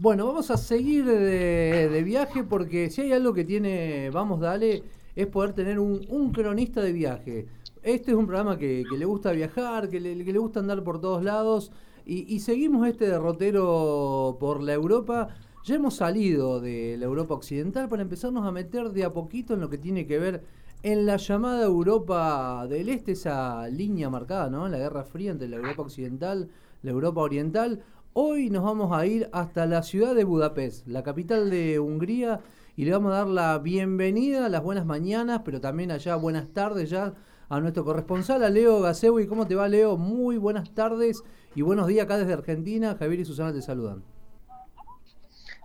Bueno, 0.00 0.28
vamos 0.28 0.48
a 0.52 0.56
seguir 0.56 1.04
de, 1.06 2.02
viaje 2.04 2.44
porque 2.44 2.88
si 2.88 3.00
hay 3.00 3.12
algo 3.12 3.34
que 3.34 3.44
tiene 3.44 4.10
Vamos 4.10 4.38
Dale 4.38 4.84
es 5.16 5.26
poder 5.26 5.54
tener 5.54 5.80
un, 5.80 6.30
cronista 6.32 6.80
de 6.80 6.92
viaje. 6.92 7.48
Este 7.82 8.12
es 8.12 8.16
un 8.16 8.28
programa 8.28 8.56
que, 8.56 8.84
le 8.96 9.04
gusta 9.04 9.32
viajar, 9.32 9.88
que 9.88 9.98
le, 9.98 10.38
gusta 10.38 10.60
andar 10.60 10.84
por 10.84 11.00
todos 11.00 11.24
lados 11.24 11.72
y, 12.06 12.38
seguimos 12.38 12.86
este 12.86 13.08
derrotero 13.08 14.36
por 14.38 14.62
la 14.62 14.72
Europa. 14.72 15.30
Ya 15.64 15.74
hemos 15.74 15.96
salido 15.96 16.60
de 16.60 16.96
la 16.96 17.06
Europa 17.06 17.34
Occidental 17.34 17.88
para 17.88 18.02
empezarnos 18.02 18.46
a 18.46 18.52
meter 18.52 18.90
de 18.90 19.02
a 19.02 19.12
poquito 19.12 19.54
en 19.54 19.60
lo 19.60 19.68
que 19.68 19.78
tiene 19.78 20.06
que 20.06 20.20
ver 20.20 20.44
en 20.84 21.06
la 21.06 21.16
llamada 21.16 21.66
Europa 21.66 22.68
del 22.68 22.88
Este, 22.88 23.12
esa 23.12 23.66
línea 23.66 24.08
marcada, 24.10 24.48
¿no? 24.48 24.68
La 24.68 24.78
Guerra 24.78 25.02
Fría 25.02 25.32
entre 25.32 25.48
la 25.48 25.56
Europa 25.56 25.82
Occidental, 25.82 26.48
la 26.84 26.90
Europa 26.92 27.20
Oriental. 27.20 27.82
Hoy 28.20 28.50
nos 28.50 28.64
vamos 28.64 28.90
a 28.90 29.06
ir 29.06 29.30
hasta 29.32 29.64
la 29.64 29.84
ciudad 29.84 30.12
de 30.12 30.24
Budapest, 30.24 30.88
la 30.88 31.04
capital 31.04 31.50
de 31.50 31.78
Hungría, 31.78 32.40
y 32.74 32.84
le 32.84 32.90
vamos 32.90 33.12
a 33.12 33.18
dar 33.18 33.28
la 33.28 33.56
bienvenida, 33.58 34.48
las 34.48 34.60
buenas 34.60 34.84
mañanas, 34.84 35.42
pero 35.44 35.60
también 35.60 35.92
allá 35.92 36.16
buenas 36.16 36.52
tardes 36.52 36.90
ya 36.90 37.14
a 37.48 37.60
nuestro 37.60 37.84
corresponsal, 37.84 38.42
a 38.42 38.50
Leo 38.50 38.80
Gasewi. 38.80 39.28
¿Cómo 39.28 39.46
te 39.46 39.54
va, 39.54 39.68
Leo? 39.68 39.96
Muy 39.96 40.36
buenas 40.36 40.74
tardes 40.74 41.22
y 41.54 41.62
buenos 41.62 41.86
días 41.86 42.06
acá 42.06 42.18
desde 42.18 42.32
Argentina. 42.32 42.96
Javier 42.98 43.20
y 43.20 43.24
Susana 43.24 43.52
te 43.52 43.62
saludan. 43.62 44.02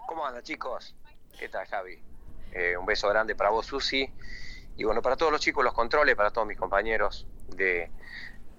¿Cómo 0.08 0.24
andan, 0.24 0.44
chicos? 0.44 0.96
¿Qué 1.40 1.50
tal, 1.50 1.66
Javi? 1.66 1.98
Eh, 2.52 2.78
un 2.78 2.86
beso 2.86 3.10
grande 3.10 3.34
para 3.34 3.50
vos, 3.50 3.66
Susi. 3.66 4.08
Y 4.78 4.84
bueno, 4.84 5.02
para 5.02 5.16
todos 5.16 5.32
los 5.32 5.42
chicos, 5.42 5.64
los 5.64 5.74
controles, 5.74 6.16
para 6.16 6.30
todos 6.30 6.46
mis 6.46 6.60
compañeros 6.60 7.26
de, 7.56 7.90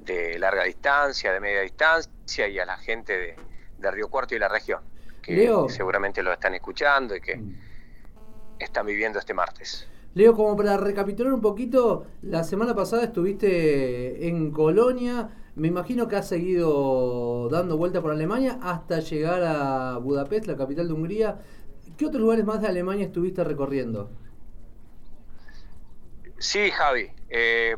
de 0.00 0.36
larga 0.40 0.64
distancia, 0.64 1.32
de 1.32 1.38
media 1.38 1.60
distancia 1.60 2.48
y 2.48 2.58
a 2.58 2.66
la 2.66 2.76
gente 2.76 3.16
de, 3.16 3.36
de 3.78 3.90
Río 3.90 4.08
Cuarto 4.08 4.34
y 4.34 4.38
la 4.38 4.48
región, 4.48 4.80
que 5.22 5.50
seguramente 5.68 6.22
lo 6.22 6.32
están 6.32 6.54
escuchando 6.54 7.14
y 7.16 7.20
que 7.20 7.36
mm. 7.36 7.54
están 8.58 8.86
viviendo 8.86 9.18
este 9.18 9.34
martes. 9.34 9.88
Leo, 10.14 10.34
como 10.34 10.56
para 10.56 10.76
recapitular 10.76 11.32
un 11.32 11.40
poquito, 11.40 12.06
la 12.22 12.44
semana 12.44 12.74
pasada 12.74 13.02
estuviste 13.02 14.28
en 14.28 14.52
Colonia, 14.52 15.28
me 15.56 15.68
imagino 15.68 16.08
que 16.08 16.16
has 16.16 16.28
seguido 16.28 17.48
dando 17.48 17.76
vuelta 17.76 18.00
por 18.00 18.10
Alemania 18.10 18.58
hasta 18.60 18.98
llegar 19.00 19.42
a 19.44 19.98
Budapest, 19.98 20.46
la 20.46 20.56
capital 20.56 20.88
de 20.88 20.94
Hungría. 20.94 21.40
¿Qué 21.96 22.06
otros 22.06 22.20
lugares 22.20 22.44
más 22.44 22.60
de 22.60 22.66
Alemania 22.66 23.06
estuviste 23.06 23.44
recorriendo? 23.44 24.10
Sí, 26.38 26.70
Javi. 26.72 27.10
Eh, 27.28 27.76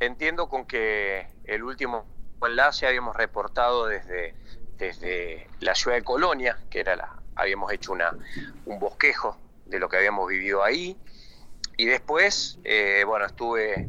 entiendo 0.00 0.48
con 0.48 0.66
que 0.66 1.26
el 1.44 1.62
último 1.62 2.04
enlace 2.42 2.86
habíamos 2.86 3.16
reportado 3.16 3.86
desde 3.86 4.34
desde 4.78 5.48
la 5.60 5.74
ciudad 5.74 5.96
de 5.96 6.04
Colonia, 6.04 6.58
que 6.70 6.80
era 6.80 6.96
la, 6.96 7.16
habíamos 7.36 7.72
hecho 7.72 7.92
una, 7.92 8.16
un 8.66 8.78
bosquejo 8.78 9.38
de 9.66 9.78
lo 9.78 9.88
que 9.88 9.96
habíamos 9.96 10.28
vivido 10.28 10.62
ahí, 10.62 10.96
y 11.76 11.86
después, 11.86 12.58
eh, 12.64 13.04
bueno, 13.06 13.26
estuve 13.26 13.88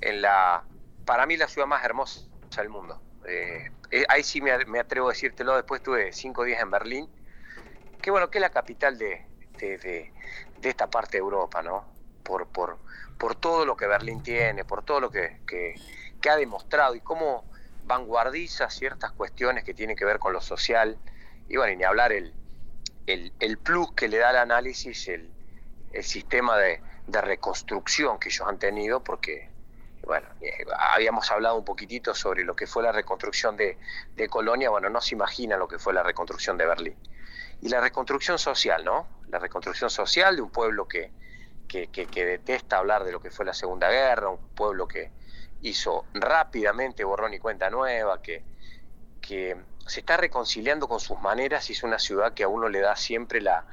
en 0.00 0.22
la, 0.22 0.64
para 1.04 1.26
mí 1.26 1.36
la 1.36 1.48
ciudad 1.48 1.66
más 1.66 1.84
hermosa 1.84 2.22
del 2.56 2.68
mundo. 2.68 3.00
Eh, 3.26 3.70
eh, 3.90 4.04
ahí 4.08 4.22
sí 4.22 4.40
me, 4.40 4.52
atrevo 4.78 5.08
a 5.08 5.12
decírtelo, 5.12 5.54
después 5.54 5.80
estuve 5.80 6.12
cinco 6.12 6.44
días 6.44 6.60
en 6.60 6.70
Berlín, 6.70 7.08
que 8.02 8.10
bueno, 8.10 8.30
que 8.30 8.38
es 8.38 8.42
la 8.42 8.50
capital 8.50 8.98
de, 8.98 9.26
de, 9.58 10.12
esta 10.62 10.88
parte 10.88 11.12
de 11.12 11.18
Europa, 11.18 11.62
¿no? 11.62 11.84
Por, 12.22 12.46
por, 12.48 12.78
por 13.18 13.34
todo 13.34 13.66
lo 13.66 13.76
que 13.76 13.86
Berlín 13.86 14.22
tiene, 14.22 14.64
por 14.64 14.82
todo 14.82 15.00
lo 15.00 15.10
que, 15.10 15.40
que 15.46 16.30
ha 16.30 16.36
demostrado 16.36 16.94
y 16.94 17.00
cómo 17.00 17.44
vanguardiza 17.84 18.70
ciertas 18.70 19.12
cuestiones 19.12 19.64
que 19.64 19.74
tienen 19.74 19.96
que 19.96 20.04
ver 20.04 20.18
con 20.18 20.32
lo 20.32 20.40
social, 20.40 20.98
y 21.48 21.56
bueno, 21.56 21.72
y 21.72 21.76
ni 21.76 21.84
hablar 21.84 22.12
el, 22.12 22.32
el, 23.06 23.58
plus 23.58 23.92
que 23.92 24.08
le 24.08 24.18
da 24.18 24.30
al 24.30 24.36
análisis 24.36 25.08
el, 25.08 25.30
el 25.92 26.04
sistema 26.04 26.56
de, 26.56 26.80
de, 27.06 27.20
reconstrucción 27.20 28.18
que 28.18 28.30
ellos 28.30 28.46
han 28.48 28.58
tenido, 28.58 29.04
porque, 29.04 29.50
bueno, 30.02 30.26
eh, 30.40 30.64
habíamos 30.78 31.30
hablado 31.30 31.56
un 31.56 31.64
poquitito 31.64 32.14
sobre 32.14 32.44
lo 32.44 32.56
que 32.56 32.66
fue 32.66 32.82
la 32.82 32.92
reconstrucción 32.92 33.56
de, 33.56 33.78
de 34.16 34.28
Colonia, 34.28 34.70
bueno, 34.70 34.88
no 34.88 35.00
se 35.00 35.14
imagina 35.14 35.56
lo 35.56 35.68
que 35.68 35.78
fue 35.78 35.92
la 35.92 36.02
reconstrucción 36.02 36.56
de 36.56 36.66
Berlín. 36.66 36.96
Y 37.60 37.68
la 37.68 37.80
reconstrucción 37.80 38.38
social, 38.38 38.84
¿no? 38.84 39.06
La 39.28 39.38
reconstrucción 39.38 39.90
social 39.90 40.36
de 40.36 40.42
un 40.42 40.50
pueblo 40.50 40.86
que, 40.86 41.10
que, 41.68 41.88
que 41.88 42.24
detesta 42.24 42.78
hablar 42.78 43.04
de 43.04 43.12
lo 43.12 43.20
que 43.20 43.30
fue 43.30 43.44
la 43.44 43.54
Segunda 43.54 43.90
Guerra, 43.90 44.28
un 44.28 44.48
pueblo 44.54 44.86
que, 44.86 45.10
hizo 45.62 46.06
rápidamente 46.14 47.04
borrón 47.04 47.34
y 47.34 47.38
cuenta 47.38 47.70
nueva, 47.70 48.20
que, 48.20 48.42
que 49.20 49.56
se 49.86 50.00
está 50.00 50.16
reconciliando 50.16 50.88
con 50.88 51.00
sus 51.00 51.20
maneras 51.20 51.68
y 51.70 51.72
es 51.72 51.82
una 51.82 51.98
ciudad 51.98 52.34
que 52.34 52.44
a 52.44 52.48
uno 52.48 52.68
le 52.68 52.80
da 52.80 52.96
siempre 52.96 53.40
la, 53.40 53.64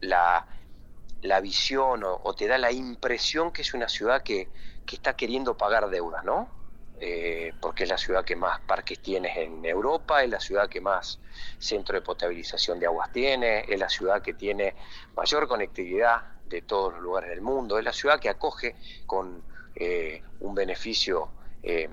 la, 0.00 1.40
visión 1.40 2.02
o, 2.04 2.34
te 2.34 2.46
da 2.46 2.58
la 2.58 2.70
impresión 2.72 3.52
que 3.52 3.62
es 3.62 3.74
una 3.74 3.88
ciudad 3.88 4.22
que, 4.22 4.48
está 4.90 5.14
queriendo 5.16 5.56
pagar 5.56 5.90
deudas, 5.90 6.24
¿no? 6.24 6.48
Eh, 7.00 7.52
porque 7.60 7.84
es 7.84 7.90
la 7.90 7.98
ciudad 7.98 8.24
que 8.24 8.34
más 8.34 8.58
parques 8.60 9.00
tiene 9.00 9.42
en 9.42 9.64
Europa, 9.64 10.24
es 10.24 10.30
la 10.30 10.40
ciudad 10.40 10.68
que 10.68 10.80
más 10.80 11.20
centro 11.58 11.94
de 11.94 12.00
potabilización 12.00 12.80
de 12.80 12.86
aguas 12.86 13.12
tiene, 13.12 13.66
es 13.68 13.78
la 13.78 13.88
ciudad 13.90 14.22
que 14.22 14.32
tiene 14.32 14.74
mayor 15.14 15.46
conectividad 15.46 16.22
de 16.46 16.62
todos 16.62 16.94
los 16.94 17.02
lugares 17.02 17.30
del 17.30 17.42
mundo, 17.42 17.78
es 17.78 17.84
la 17.84 17.92
ciudad 17.92 18.18
que 18.18 18.30
acoge 18.30 18.74
con 19.06 19.44
eh, 19.80 20.24
un 20.40 20.56
beneficio, 20.56 21.28
eh, 21.62 21.88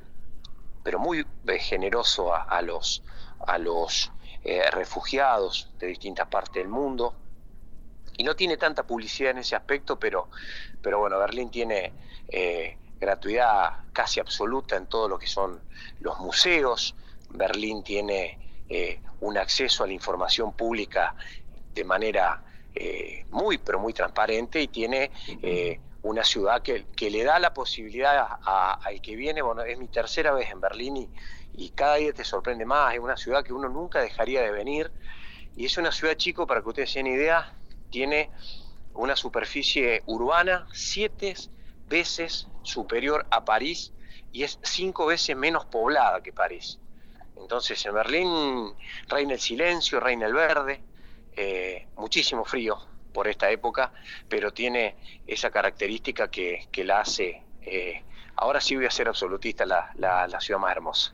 pero 0.81 0.97
muy 0.97 1.23
eh, 1.46 1.59
generoso 1.59 2.34
a, 2.34 2.59
los, 2.63 3.03
a 3.46 3.59
los 3.59 4.12
refugiados 4.72 5.69
de 5.78 5.88
distintas 5.88 6.28
partes 6.28 6.56
del 6.56 6.68
mundo. 6.68 7.13
Y 8.18 8.23
no 8.23 8.35
tiene 8.35 8.57
tanta 8.57 8.88
publicidad 8.88 9.31
en 9.31 9.38
ese 9.40 9.56
aspecto, 9.56 10.00
pero, 10.00 10.29
pero 10.81 10.97
bueno, 10.97 11.19
Berlín 11.19 11.51
tiene 11.51 11.94
gratuidad 13.00 13.85
casi 13.94 14.19
absoluta 14.19 14.78
en 14.78 14.88
todo 14.88 15.07
lo 15.07 15.19
que 15.19 15.28
son 15.28 15.62
los 16.00 16.19
museos. 16.19 16.96
Berlín 17.29 17.84
tiene 17.84 18.40
un 19.19 19.38
acceso 19.38 19.84
a 19.84 19.88
la 19.88 19.94
información 19.94 20.53
pública 20.53 21.16
de 21.73 21.84
manera 21.84 22.44
muy, 23.29 23.59
pero 23.59 23.79
muy 23.79 23.94
transparente 23.94 24.59
y 24.59 24.69
tiene 24.69 25.12
una 26.06 26.24
ciudad 26.24 26.62
que, 26.62 26.86
que 26.96 27.10
le 27.10 27.24
da 27.24 27.40
la 27.40 27.52
posibilidad 27.54 28.38
al 28.44 29.02
que 29.02 29.16
viene, 29.16 29.42
bueno, 29.42 29.64
es 29.64 29.78
mi 29.80 29.88
tercera 29.88 30.32
vez 30.34 30.52
en 30.52 30.62
Berlín 30.62 30.98
y, 30.98 31.10
y, 31.54 31.70
cada 31.72 31.96
día 31.96 32.14
te 32.14 32.24
sorprende 32.24 32.64
más, 32.64 32.94
es 32.94 33.00
una 33.00 33.18
ciudad 33.18 33.44
que 33.44 33.54
uno 33.54 33.70
nunca 33.70 34.02
dejaría 34.02 34.42
de 34.42 34.52
venir. 34.52 34.92
Y 35.56 35.66
es 35.66 35.78
una 35.78 35.92
ciudad 35.92 36.14
chico, 36.16 36.46
para 36.46 36.62
que 36.62 36.70
ustedes 36.70 36.94
tengan 36.94 37.14
idea, 37.14 37.54
tiene 37.90 38.30
una 38.94 39.16
superficie 39.16 40.04
urbana 40.06 40.68
siete 40.72 41.34
veces 41.88 42.48
superior 42.62 43.26
a 43.32 43.44
París 43.44 43.92
y 44.32 44.44
es 44.44 44.60
cinco 44.62 45.08
veces 45.08 45.36
menos 45.36 45.66
poblada 45.66 46.22
que 46.22 46.32
París. 46.32 46.78
Entonces 47.36 47.84
en 47.84 47.96
Berlín 47.96 48.76
reina 49.08 49.34
el 49.34 49.40
silencio, 49.40 50.00
reina 50.00 50.28
el 50.28 50.34
verde, 50.34 50.84
eh, 51.36 51.88
muchísimo 51.96 52.46
frío, 52.46 52.78
por 53.16 53.30
esta 53.30 53.50
época, 53.50 53.94
pero 54.28 54.52
tiene 54.52 54.98
esa 55.26 55.50
característica 55.50 56.28
que, 56.30 56.68
la 56.84 57.00
hace, 57.00 57.42
eh, 57.62 58.03
ahora 58.36 58.59
sí 58.59 58.76
voy 58.76 58.86
a 58.86 58.92
ser 58.92 59.08
absolutista, 59.08 59.66
la, 59.66 59.94
la, 59.98 60.40
ciudad 60.42 60.59
más 60.59 60.76
hermosa. 60.76 61.14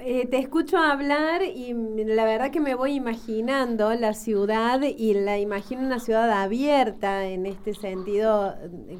Eh, 0.00 0.26
te 0.26 0.38
escucho 0.38 0.76
hablar 0.76 1.42
y 1.44 1.72
la 1.72 2.24
verdad 2.24 2.50
que 2.50 2.58
me 2.58 2.74
voy 2.74 2.94
imaginando 2.94 3.94
la 3.94 4.12
ciudad 4.12 4.82
y 4.82 5.14
la 5.14 5.38
imagino 5.38 5.82
una 5.82 6.00
ciudad 6.00 6.28
abierta 6.32 7.26
en 7.26 7.46
este 7.46 7.72
sentido, 7.72 8.56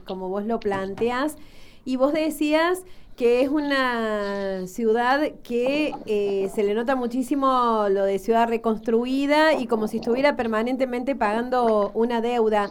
como 0.06 0.28
vos 0.28 0.44
lo 0.47 0.60
planteas. 0.60 1.37
Y 1.84 1.97
vos 1.97 2.12
decías 2.12 2.84
que 3.16 3.41
es 3.41 3.49
una 3.49 4.66
ciudad 4.66 5.32
que 5.43 5.94
eh, 6.04 6.50
se 6.54 6.62
le 6.62 6.75
nota 6.75 6.94
muchísimo 6.97 7.87
lo 7.88 8.04
de 8.04 8.19
ciudad 8.19 8.47
reconstruida 8.47 9.54
y 9.54 9.66
como 9.66 9.88
si 9.88 9.97
estuviera 9.97 10.37
permanentemente 10.37 11.16
pagando 11.16 11.91
una 11.95 12.21
deuda. 12.21 12.71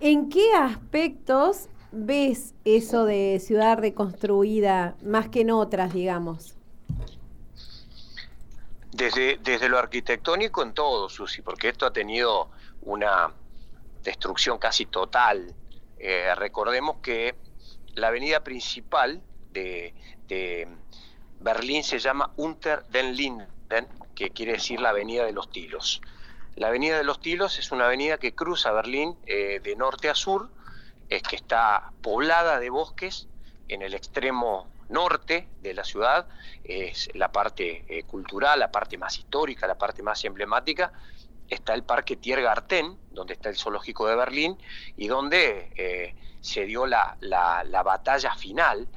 ¿En 0.00 0.28
qué 0.28 0.52
aspectos 0.52 1.68
ves 1.92 2.54
eso 2.66 3.06
de 3.06 3.40
ciudad 3.40 3.78
reconstruida 3.78 4.96
más 5.02 5.30
que 5.30 5.40
en 5.40 5.50
otras, 5.50 5.94
digamos? 5.94 6.54
Desde, 8.92 9.38
desde 9.42 9.68
lo 9.68 9.78
arquitectónico 9.78 10.62
en 10.62 10.74
todo, 10.74 11.08
Susi, 11.08 11.40
porque 11.40 11.70
esto 11.70 11.86
ha 11.86 11.92
tenido 11.92 12.50
una 12.82 13.32
destrucción 14.02 14.58
casi 14.58 14.84
total. 14.84 15.54
Eh, 15.98 16.34
recordemos 16.34 16.96
que 17.02 17.34
la 17.94 18.08
avenida 18.08 18.44
principal 18.44 19.22
de, 20.28 20.68
Berlín 21.40 21.84
se 21.84 21.98
llama 21.98 22.32
Unter 22.36 22.84
den 22.88 23.14
Linden, 23.14 23.88
que 24.14 24.30
quiere 24.30 24.52
decir 24.52 24.80
la 24.80 24.90
Avenida 24.90 25.24
de 25.24 25.32
los 25.32 25.50
Tilos. 25.50 26.00
La 26.56 26.68
Avenida 26.68 26.96
de 26.96 27.04
los 27.04 27.20
Tilos 27.20 27.58
es 27.58 27.70
una 27.72 27.84
avenida 27.84 28.16
que 28.18 28.34
cruza 28.34 28.72
Berlín 28.72 29.16
eh, 29.26 29.60
de 29.62 29.76
norte 29.76 30.08
a 30.08 30.14
sur, 30.14 30.48
es 31.08 31.22
que 31.22 31.36
está 31.36 31.92
poblada 32.02 32.58
de 32.58 32.70
bosques 32.70 33.28
en 33.68 33.82
el 33.82 33.94
extremo 33.94 34.66
norte 34.88 35.48
de 35.62 35.74
la 35.74 35.84
ciudad, 35.84 36.26
es 36.64 37.10
la 37.14 37.30
parte 37.30 37.84
eh, 37.88 38.04
cultural, 38.04 38.58
la 38.58 38.70
parte 38.70 38.96
más 38.96 39.18
histórica, 39.18 39.66
la 39.66 39.76
parte 39.76 40.02
más 40.02 40.24
emblemática, 40.24 40.92
está 41.48 41.74
el 41.74 41.82
Parque 41.82 42.16
Tiergarten, 42.16 42.96
donde 43.10 43.34
está 43.34 43.48
el 43.48 43.56
zoológico 43.56 44.06
de 44.06 44.16
Berlín, 44.16 44.58
y 44.96 45.08
donde 45.08 45.70
eh, 45.76 46.14
se 46.40 46.64
dio 46.64 46.86
la, 46.86 47.16
la, 47.20 47.82
batalla 47.82 48.34
final 48.34 48.88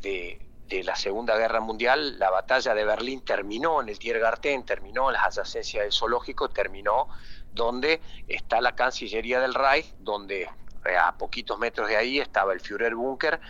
de, 0.00 0.40
la 0.84 0.96
Segunda 0.96 1.36
Guerra 1.36 1.60
Mundial. 1.60 2.18
La 2.18 2.30
batalla 2.30 2.74
de 2.74 2.84
Berlín 2.84 3.24
terminó 3.24 3.80
en 3.80 3.88
el 3.88 3.98
Tiergarten, 3.98 4.64
terminó 4.64 5.08
en 5.08 5.14
las 5.14 5.26
adyacencias 5.26 5.84
del 5.84 5.92
zoológico, 5.92 6.48
terminó 6.48 7.08
donde 7.52 8.00
está 8.28 8.60
la 8.60 8.74
Cancillería 8.74 9.40
del 9.40 9.54
Reich, 9.54 9.94
donde 9.98 10.42
eh, 10.42 10.96
a 10.96 11.16
poquitos 11.16 11.58
metros 11.58 11.88
de 11.88 11.96
ahí 11.96 12.18
estaba 12.18 12.52
el 12.52 12.60
Führerbunker 12.60 13.40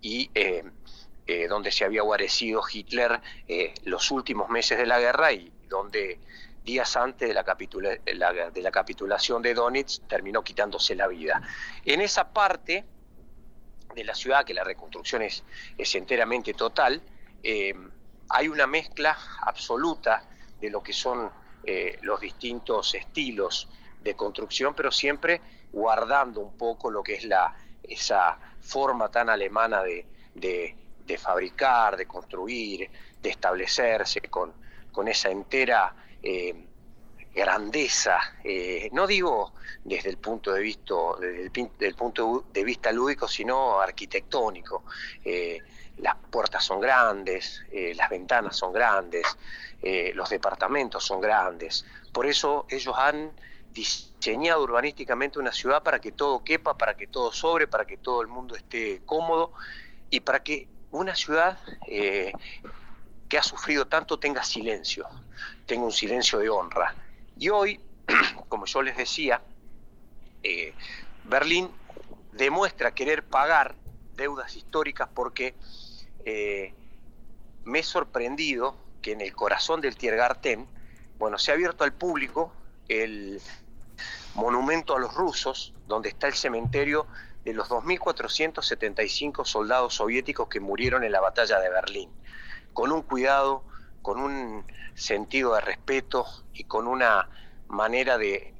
y 0.00 0.30
eh, 0.34 0.64
donde 1.48 1.70
se 1.70 1.84
había 1.84 2.02
guarecido 2.02 2.60
Hitler 2.70 3.18
los 3.84 4.10
últimos 4.10 4.50
meses 4.50 4.76
de 4.76 4.84
la 4.84 5.00
guerra 5.00 5.32
y 5.32 5.50
donde 5.68 6.18
días 6.64 6.96
antes 6.96 7.28
de 7.28 7.34
la, 7.34 7.44
capitulación 8.72 9.42
de 9.42 9.54
Donetsk, 9.54 10.08
terminó 10.08 10.42
quitándose 10.42 10.94
la 10.94 11.06
vida. 11.06 11.42
En 11.84 12.00
esa 12.00 12.32
parte 12.32 12.84
de 13.94 14.04
la 14.04 14.14
ciudad, 14.14 14.44
que 14.44 14.54
la 14.54 14.64
reconstrucción 14.64 15.22
es, 15.22 15.44
es 15.76 15.94
enteramente 15.94 16.54
total, 16.54 17.00
eh, 17.42 17.74
hay 18.28 18.48
una 18.48 18.66
mezcla 18.66 19.16
absoluta 19.42 20.24
de 20.60 20.70
lo 20.70 20.82
que 20.82 20.92
son 20.92 21.30
eh, 21.62 21.98
los 22.02 22.20
distintos 22.20 22.94
estilos 22.94 23.68
de 24.02 24.14
construcción, 24.14 24.74
pero 24.74 24.90
siempre 24.90 25.40
guardando 25.72 26.40
un 26.40 26.56
poco 26.56 26.90
lo 26.90 27.02
que 27.02 27.14
es 27.14 27.24
la, 27.24 27.54
esa 27.82 28.38
forma 28.60 29.10
tan 29.10 29.28
alemana 29.28 29.82
de, 29.82 30.06
de 30.34 31.18
fabricar, 31.18 31.96
de 31.96 32.06
construir, 32.06 32.90
de 33.20 33.30
establecerse 33.30 34.20
con, 34.22 34.52
con 34.92 35.08
esa 35.08 35.30
entera 35.30 35.94
eh, 36.22 36.66
grandeza, 37.34 38.18
eh, 38.44 38.88
no 38.92 39.06
digo 39.06 39.54
desde 39.82 40.10
el 40.10 40.18
punto 40.18 40.52
de 40.52 40.60
vista, 40.62 40.94
desde 41.20 41.86
el, 41.86 41.94
punto 41.94 42.44
de 42.52 42.64
vista 42.64 42.92
lúdico, 42.92 43.26
sino 43.26 43.80
arquitectónico. 43.80 44.84
Eh, 45.24 45.58
las 45.98 46.16
puertas 46.30 46.64
son 46.64 46.80
grandes, 46.80 47.62
las 47.94 48.10
ventanas 48.10 48.56
son 48.56 48.72
grandes, 48.72 49.24
los 50.14 50.28
departamentos 50.28 51.04
son 51.04 51.20
grandes. 51.20 51.86
Por 52.12 52.26
eso 52.26 52.66
ellos 52.68 52.96
han 52.98 53.30
diseñado 53.72 54.64
urbanísticamente 54.64 55.38
una 55.38 55.52
ciudad 55.52 55.84
para 55.84 56.00
que 56.00 56.10
todo 56.10 56.42
quepa, 56.42 56.76
para 56.76 56.96
que 56.96 57.06
todo 57.06 57.30
sobre, 57.32 57.68
para 57.68 57.84
que 57.84 57.96
todo 57.96 58.22
el 58.22 58.26
mundo 58.26 58.56
esté 58.56 59.02
cómodo 59.06 59.52
y 60.10 60.18
para 60.18 60.42
que 60.42 60.66
una 60.90 61.14
ciudad 61.14 61.60
que 61.86 63.38
ha 63.38 63.42
sufrido 63.44 63.86
tanto 63.86 64.18
tenga 64.18 64.42
silencio, 64.42 65.08
tenga 65.64 65.84
un 65.84 65.92
silencio 65.92 66.40
de 66.40 66.48
honra. 66.48 66.92
Y 67.36 67.48
hoy, 67.48 67.80
como 68.48 68.66
yo 68.66 68.82
les 68.82 68.96
decía, 68.96 69.42
eh, 70.42 70.74
Berlín 71.24 71.70
demuestra 72.32 72.94
querer 72.94 73.24
pagar 73.24 73.76
deudas 74.14 74.56
históricas 74.56 75.08
porque 75.12 75.54
eh, 76.24 76.74
me 77.64 77.80
he 77.80 77.82
sorprendido 77.82 78.76
que 79.02 79.12
en 79.12 79.20
el 79.20 79.34
corazón 79.34 79.80
del 79.80 79.96
Tiergarten, 79.96 80.66
bueno, 81.18 81.38
se 81.38 81.50
ha 81.50 81.54
abierto 81.54 81.84
al 81.84 81.92
público 81.92 82.52
el 82.88 83.40
monumento 84.34 84.96
a 84.96 84.98
los 84.98 85.14
rusos, 85.14 85.74
donde 85.86 86.08
está 86.08 86.26
el 86.26 86.34
cementerio 86.34 87.06
de 87.44 87.52
los 87.52 87.68
2.475 87.68 89.44
soldados 89.44 89.94
soviéticos 89.94 90.48
que 90.48 90.60
murieron 90.60 91.04
en 91.04 91.12
la 91.12 91.20
batalla 91.20 91.60
de 91.60 91.70
Berlín 91.70 92.10
con 92.74 92.92
un 92.92 93.02
cuidado, 93.02 93.62
con 94.04 94.20
un 94.20 94.66
sentido 94.94 95.54
de 95.54 95.62
respeto 95.62 96.26
y 96.52 96.64
con 96.64 96.86
una 96.86 97.26
manera 97.68 98.18
de, 98.18 98.52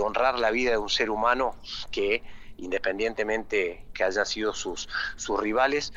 honrar 0.00 0.38
la 0.38 0.52
vida 0.52 0.70
de 0.70 0.78
un 0.78 0.88
ser 0.88 1.10
humano 1.10 1.56
que, 1.90 2.22
independientemente 2.58 3.86
que 3.92 4.04
hayan 4.04 4.24
sido 4.24 4.54
sus, 4.54 4.88
sus 5.16 5.40
rivales, 5.40 5.92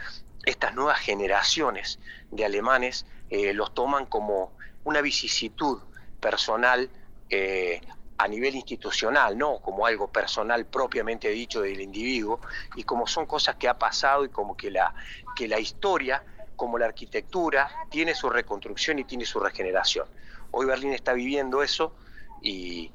estas 0.46 0.74
nuevas 0.74 0.98
generaciones 0.98 2.00
de 2.32 2.44
alemanes 2.44 3.06
eh, 3.30 3.54
los 3.54 3.72
toman 3.76 4.08
como 4.08 4.58
una 4.84 5.02
vicisitud 5.02 5.80
personal 6.20 6.90
eh, 7.30 7.82
a 8.18 8.28
nivel 8.28 8.56
institucional, 8.56 9.38
no 9.38 9.60
como 9.60 9.86
algo 9.86 10.12
personal 10.12 10.66
propiamente 10.66 11.30
dicho 11.30 11.62
del 11.62 11.82
individuo, 11.82 12.42
y 12.76 12.82
como 12.82 13.06
son 13.06 13.28
cosas 13.28 13.58
que 13.58 13.68
ha 13.68 13.78
pasado 13.78 14.26
y 14.26 14.30
como 14.30 14.58
que 14.58 14.72
la, 14.72 14.96
que 15.36 15.48
la 15.48 15.60
historia 15.60 16.24
como 16.58 16.78
la 16.78 16.88
arquitectura 16.88 17.70
tiene 17.90 18.14
su 18.16 18.30
reconstrucción 18.30 19.00
y 19.00 19.06
tiene 19.06 19.26
su 19.26 19.40
regeneración. 19.40 20.08
Hoy 20.52 20.66
Berlín 20.66 20.92
está 20.92 21.14
viviendo 21.14 21.64
eso 21.64 21.94
y, 22.42 22.92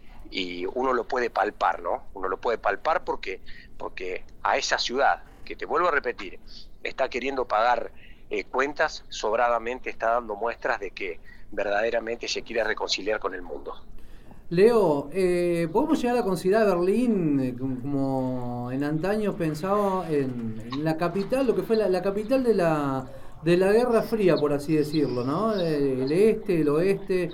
uno 0.74 0.94
lo 0.94 1.04
puede 1.04 1.28
palpar, 1.28 1.82
¿no? 1.82 2.04
Uno 2.14 2.26
lo 2.26 2.38
puede 2.38 2.56
palpar 2.56 3.04
porque, 3.04 3.40
porque 3.76 4.24
a 4.42 4.56
esa 4.56 4.78
ciudad, 4.78 5.22
que 5.44 5.56
te 5.56 5.66
vuelvo 5.66 5.88
a 5.88 5.90
repetir, 5.90 6.40
está 6.82 7.10
queriendo 7.10 7.46
pagar 7.46 7.92
eh, 8.30 8.44
cuentas, 8.44 9.04
sobradamente 9.10 9.90
está 9.90 10.12
dando 10.12 10.34
muestras 10.34 10.80
de 10.80 10.90
que 10.90 11.20
verdaderamente 11.50 12.28
se 12.28 12.42
quiere 12.42 12.64
reconciliar 12.64 13.20
con 13.20 13.34
el 13.34 13.42
mundo. 13.42 13.74
Leo, 14.48 15.10
eh, 15.12 15.68
¿podemos 15.70 16.00
llegar 16.00 16.16
a 16.16 16.22
considerar 16.22 16.66
Berlín 16.66 17.40
eh, 17.40 17.54
como 17.58 18.70
en 18.72 18.84
antaño 18.84 19.36
pensaba 19.36 20.08
en, 20.10 20.82
la 20.82 20.96
capital, 20.96 21.46
lo 21.46 21.54
que 21.54 21.62
fue 21.62 21.76
la 21.76 22.02
capital 22.02 22.42
de 22.42 22.54
la 22.54 23.06
de 23.44 23.56
la 23.56 23.72
Guerra 23.72 24.02
Fría, 24.02 24.36
por 24.36 24.52
así 24.52 24.74
decirlo, 24.74 25.24
¿no? 25.24 25.54
El 25.54 26.10
este, 26.10 26.60
el 26.60 26.68
oeste. 26.68 27.30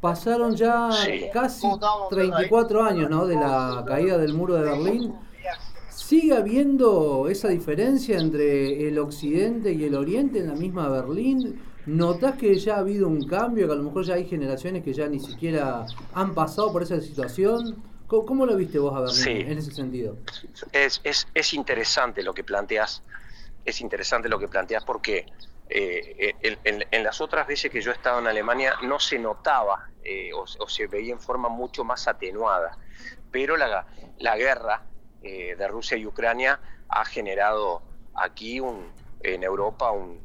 Pasaron 0.00 0.56
ya 0.56 0.90
casi 1.32 1.68
34 2.10 2.82
años, 2.82 3.08
¿no? 3.08 3.24
De 3.24 3.36
la 3.36 3.84
caída 3.86 4.18
del 4.18 4.34
muro 4.34 4.54
de 4.54 4.62
Berlín. 4.62 5.14
¿Sigue 5.90 6.36
habiendo 6.36 7.28
esa 7.28 7.48
diferencia 7.48 8.18
entre 8.18 8.88
el 8.88 8.98
occidente 8.98 9.72
y 9.72 9.84
el 9.84 9.94
oriente 9.94 10.40
en 10.40 10.48
la 10.48 10.54
misma 10.54 10.88
Berlín? 10.88 11.60
¿Notás 11.86 12.36
que 12.36 12.58
ya 12.58 12.76
ha 12.76 12.78
habido 12.78 13.06
un 13.06 13.26
cambio, 13.26 13.66
que 13.66 13.72
a 13.72 13.76
lo 13.76 13.84
mejor 13.84 14.04
ya 14.04 14.14
hay 14.14 14.26
generaciones 14.26 14.82
que 14.82 14.92
ya 14.92 15.08
ni 15.08 15.20
siquiera 15.20 15.86
han 16.14 16.34
pasado 16.34 16.72
por 16.72 16.82
esa 16.82 17.00
situación? 17.00 17.76
¿Cómo, 18.08 18.44
lo 18.44 18.56
viste 18.56 18.78
vos 18.78 18.94
a 18.94 19.00
Berlín 19.00 19.52
en 19.52 19.58
ese 19.58 19.70
sentido? 19.70 20.16
Es, 20.72 21.00
es, 21.04 21.28
es 21.32 21.54
interesante 21.54 22.22
lo 22.22 22.34
que 22.34 22.44
planteas, 22.44 23.02
es 23.64 23.80
interesante 23.80 24.28
lo 24.28 24.38
que 24.38 24.48
planteas 24.48 24.84
porque 24.84 25.26
eh, 25.74 26.34
en, 26.42 27.02
las 27.02 27.22
otras 27.22 27.46
veces 27.46 27.70
que 27.70 27.80
yo 27.80 27.92
he 27.92 27.94
estado 27.94 28.18
en 28.18 28.26
Alemania 28.26 28.74
no 28.82 29.00
se 29.00 29.18
notaba 29.18 29.88
eh, 30.04 30.30
o, 30.34 30.46
se 30.68 30.86
veía 30.86 31.14
en 31.14 31.20
forma 31.20 31.48
mucho 31.48 31.82
más 31.82 32.06
atenuada, 32.08 32.76
pero 33.30 33.56
la, 33.56 33.86
guerra 34.36 34.82
eh, 35.22 35.56
de 35.56 35.68
Rusia 35.68 35.96
y 35.96 36.04
Ucrania 36.04 36.60
ha 36.90 37.06
generado 37.06 37.80
aquí 38.14 38.60
un, 38.60 38.92
en 39.22 39.42
Europa 39.42 39.92
un, 39.92 40.20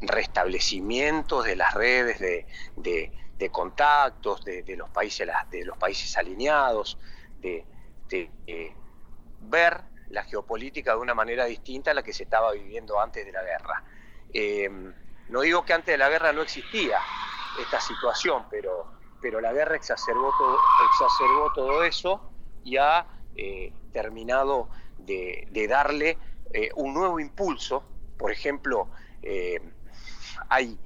restablecimiento 0.00 1.42
de 1.42 1.56
las 1.56 1.74
redes 1.74 2.20
de, 2.20 3.50
contactos 3.50 4.44
de, 4.44 4.76
los 4.76 4.88
países, 4.90 5.28
de 5.50 5.64
los 5.64 5.76
países 5.76 6.16
alineados, 6.16 6.98
de, 7.40 7.66
ver 9.40 9.80
la 10.08 10.22
geopolítica 10.22 10.92
de 10.92 10.98
una 11.00 11.14
manera 11.14 11.46
distinta 11.46 11.90
a 11.90 11.94
la 11.94 12.02
que 12.02 12.12
se 12.12 12.22
estaba 12.22 12.52
viviendo 12.52 13.00
antes 13.00 13.26
de 13.26 13.32
la 13.32 13.42
guerra. 13.42 13.84
Em, 14.32 14.92
no 15.28 15.40
digo 15.40 15.64
que 15.64 15.72
antes 15.72 15.92
de 15.92 15.98
la 15.98 16.08
guerra 16.08 16.32
no 16.32 16.42
existía 16.42 17.00
esta 17.60 17.80
situación, 17.80 18.46
pero, 18.50 18.92
pero 19.20 19.40
la 19.40 19.52
guerra 19.52 19.76
exacerbó 19.76 20.32
todo, 20.38 20.58
exacerbó 20.92 21.52
todo 21.52 21.84
eso 21.84 22.32
y 22.64 22.76
ha 22.76 23.06
eh, 23.34 23.72
terminado 23.92 24.68
de, 24.96 25.66
darle 25.68 26.18
eh, 26.52 26.70
un 26.74 26.94
nuevo 26.94 27.20
impulso. 27.20 27.84
Por 28.16 28.32
ejemplo, 28.32 28.90
em, 29.22 29.72
hay 30.48 30.78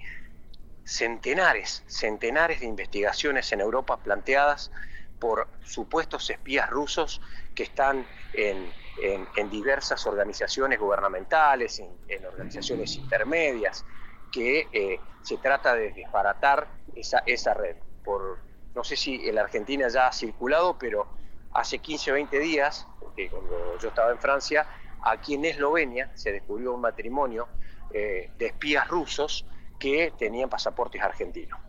centenares, 0.85 1.83
centenares 1.87 2.61
de 2.61 2.67
investigaciones 2.67 3.51
en 3.53 3.61
Europa 3.61 3.97
planteadas 3.97 4.71
por 5.19 5.49
supuestos 5.63 6.29
espías 6.29 6.69
rusos 6.69 7.21
que 7.55 7.63
están 7.63 8.07
en, 8.35 8.73
en, 9.01 9.51
diversas 9.51 10.07
organizaciones 10.07 10.79
gubernamentales, 10.79 11.81
en, 11.81 12.27
organizaciones 12.27 12.97
intermedias, 12.97 13.85
que 14.33 14.69
eh, 14.73 15.01
se 15.23 15.37
trata 15.39 15.75
de 15.75 15.93
desbaratar 15.93 16.67
esa, 16.95 17.23
esa 17.27 17.55
red. 17.55 17.77
Por, 18.05 18.39
no 18.75 18.85
sé 18.85 18.97
si 18.97 19.29
en 19.29 19.37
la 19.37 19.43
Argentina 19.43 19.89
ya 19.89 20.09
ha 20.09 20.13
circulado, 20.13 20.77
pero 20.79 21.07
hace 21.53 21.79
15 21.79 22.11
o 22.11 22.15
20 22.15 22.39
días, 22.39 22.87
cuando 23.31 23.79
yo 23.79 23.89
estaba 23.89 24.11
en 24.11 24.19
Francia, 24.19 24.67
aquí 25.03 25.35
en 25.35 25.45
Eslovenia 25.45 26.11
se 26.15 26.33
descubrió 26.33 26.75
un 26.75 26.81
matrimonio 26.81 27.49
eh, 27.93 28.31
de 28.39 28.47
espías 28.47 28.89
rusos 28.89 29.47
que 29.79 30.13
tenían 30.19 30.49
pasaportes 30.49 31.01
argentinos. 31.01 31.61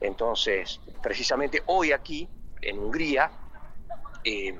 Entonces, 0.00 0.80
precisamente 1.02 1.62
hoy 1.66 1.92
aquí, 1.92 2.28
en 2.60 2.78
Hungría, 2.78 3.30
eh, 4.24 4.58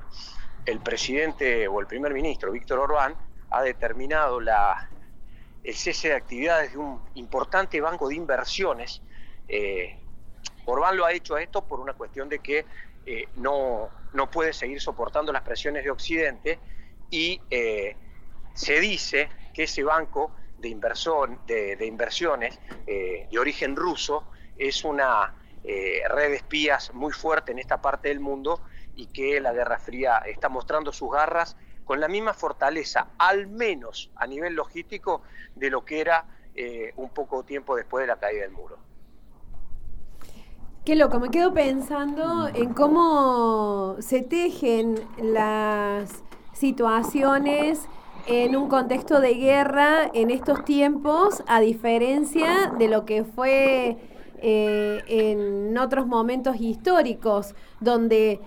el 0.66 0.80
presidente 0.80 1.66
o 1.68 1.80
el 1.80 1.86
primer 1.86 2.12
ministro, 2.14 2.52
Víctor 2.52 2.78
Orbán, 2.78 3.14
ha 3.50 3.62
determinado 3.62 4.40
la, 4.40 4.88
el 5.62 5.74
cese 5.74 6.08
de 6.08 6.14
actividades 6.14 6.72
de 6.72 6.78
un 6.78 7.00
importante 7.14 7.80
banco 7.80 8.08
de 8.08 8.14
inversiones. 8.14 9.02
Eh, 9.48 9.98
Orbán 10.64 10.96
lo 10.96 11.04
ha 11.04 11.12
hecho 11.12 11.36
esto 11.36 11.64
por 11.64 11.80
una 11.80 11.94
cuestión 11.94 12.28
de 12.28 12.38
que 12.38 12.64
eh, 13.04 13.28
no, 13.36 13.88
no 14.12 14.30
puede 14.30 14.52
seguir 14.52 14.80
soportando 14.80 15.32
las 15.32 15.42
presiones 15.42 15.84
de 15.84 15.90
Occidente 15.90 16.58
y 17.10 17.40
eh, 17.50 17.96
se 18.54 18.80
dice 18.80 19.28
que 19.52 19.64
ese 19.64 19.82
banco 19.82 20.34
de, 20.58 20.68
inversión, 20.68 21.40
de, 21.46 21.84
inversiones 21.84 22.58
de 22.86 23.38
origen 23.38 23.74
ruso 23.74 24.24
es 24.56 24.84
una 24.84 25.34
red 25.64 26.30
de 26.30 26.36
espías 26.36 26.94
muy 26.94 27.12
fuerte 27.12 27.52
en 27.52 27.58
esta 27.58 27.82
parte 27.82 28.08
del 28.08 28.20
mundo 28.20 28.60
y 28.94 29.06
que 29.06 29.40
la 29.40 29.52
Guerra 29.52 29.78
Fría 29.78 30.18
está 30.18 30.48
mostrando 30.48 30.92
sus 30.92 31.10
garras 31.10 31.56
con 31.84 32.00
la 32.00 32.08
misma 32.08 32.32
fortaleza, 32.34 33.08
al 33.18 33.46
menos 33.48 34.10
a 34.16 34.26
nivel 34.26 34.54
logístico, 34.54 35.22
de 35.54 35.70
lo 35.70 35.84
que 35.84 36.00
era 36.00 36.26
un 36.96 37.08
poco 37.10 37.44
tiempo 37.44 37.74
después 37.74 38.02
de 38.02 38.08
la 38.08 38.16
caída 38.16 38.42
del 38.42 38.50
muro. 38.50 38.76
Qué 40.84 40.96
loco, 40.96 41.20
me 41.20 41.30
quedo 41.30 41.54
pensando 41.54 42.48
en 42.48 42.74
cómo 42.74 43.96
se 44.00 44.20
tejen 44.20 44.96
las 45.16 46.24
situaciones 46.52 47.88
en 48.26 48.56
un 48.56 48.68
contexto 48.68 49.20
de 49.20 49.34
guerra 49.34 50.10
en 50.12 50.30
estos 50.30 50.64
tiempos, 50.64 51.44
a 51.46 51.60
diferencia 51.60 52.72
de 52.78 52.88
lo 52.88 53.04
que 53.04 53.22
fue 53.22 53.96
eh, 54.38 55.04
en 55.06 55.78
otros 55.78 56.08
momentos 56.08 56.60
históricos, 56.60 57.54
donde 57.78 58.40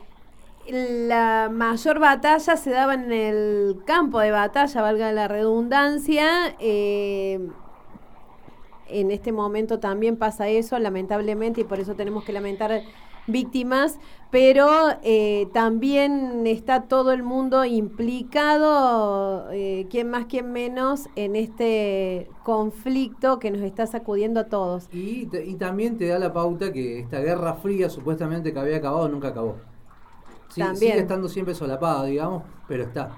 la 0.67 1.49
mayor 1.51 1.99
batalla 1.99 2.57
se 2.57 2.71
daba 2.71 2.95
en 2.95 3.11
el 3.11 3.77
campo 3.85 4.19
de 4.19 4.31
batalla, 4.31 4.81
valga 4.81 5.11
la 5.11 5.27
redundancia. 5.27 6.55
Eh, 6.59 7.39
en 8.87 9.11
este 9.11 9.31
momento 9.31 9.79
también 9.79 10.17
pasa 10.17 10.47
eso, 10.47 10.77
lamentablemente, 10.79 11.61
y 11.61 11.63
por 11.63 11.79
eso 11.79 11.95
tenemos 11.95 12.23
que 12.23 12.33
lamentar 12.33 12.83
víctimas, 13.27 13.99
pero 14.29 14.69
eh, 15.01 15.47
también 15.53 16.45
está 16.45 16.83
todo 16.83 17.11
el 17.11 17.23
mundo 17.23 17.65
implicado, 17.65 19.51
eh, 19.51 19.87
quien 19.89 20.09
más, 20.09 20.25
quien 20.25 20.51
menos, 20.51 21.07
en 21.15 21.35
este 21.35 22.29
conflicto 22.43 23.39
que 23.39 23.49
nos 23.49 23.61
está 23.61 23.87
sacudiendo 23.87 24.41
a 24.41 24.45
todos. 24.45 24.87
Y, 24.93 25.27
y 25.33 25.55
también 25.55 25.97
te 25.97 26.07
da 26.07 26.19
la 26.19 26.33
pauta 26.33 26.71
que 26.71 26.99
esta 26.99 27.19
guerra 27.19 27.55
fría 27.55 27.89
supuestamente 27.89 28.53
que 28.53 28.59
había 28.59 28.77
acabado 28.77 29.09
nunca 29.09 29.29
acabó. 29.29 29.55
También. 30.61 30.91
Sigue 30.91 30.99
estando 30.99 31.27
siempre 31.29 31.53
solapada, 31.53 32.05
digamos, 32.05 32.43
pero 32.67 32.83
está. 32.83 33.11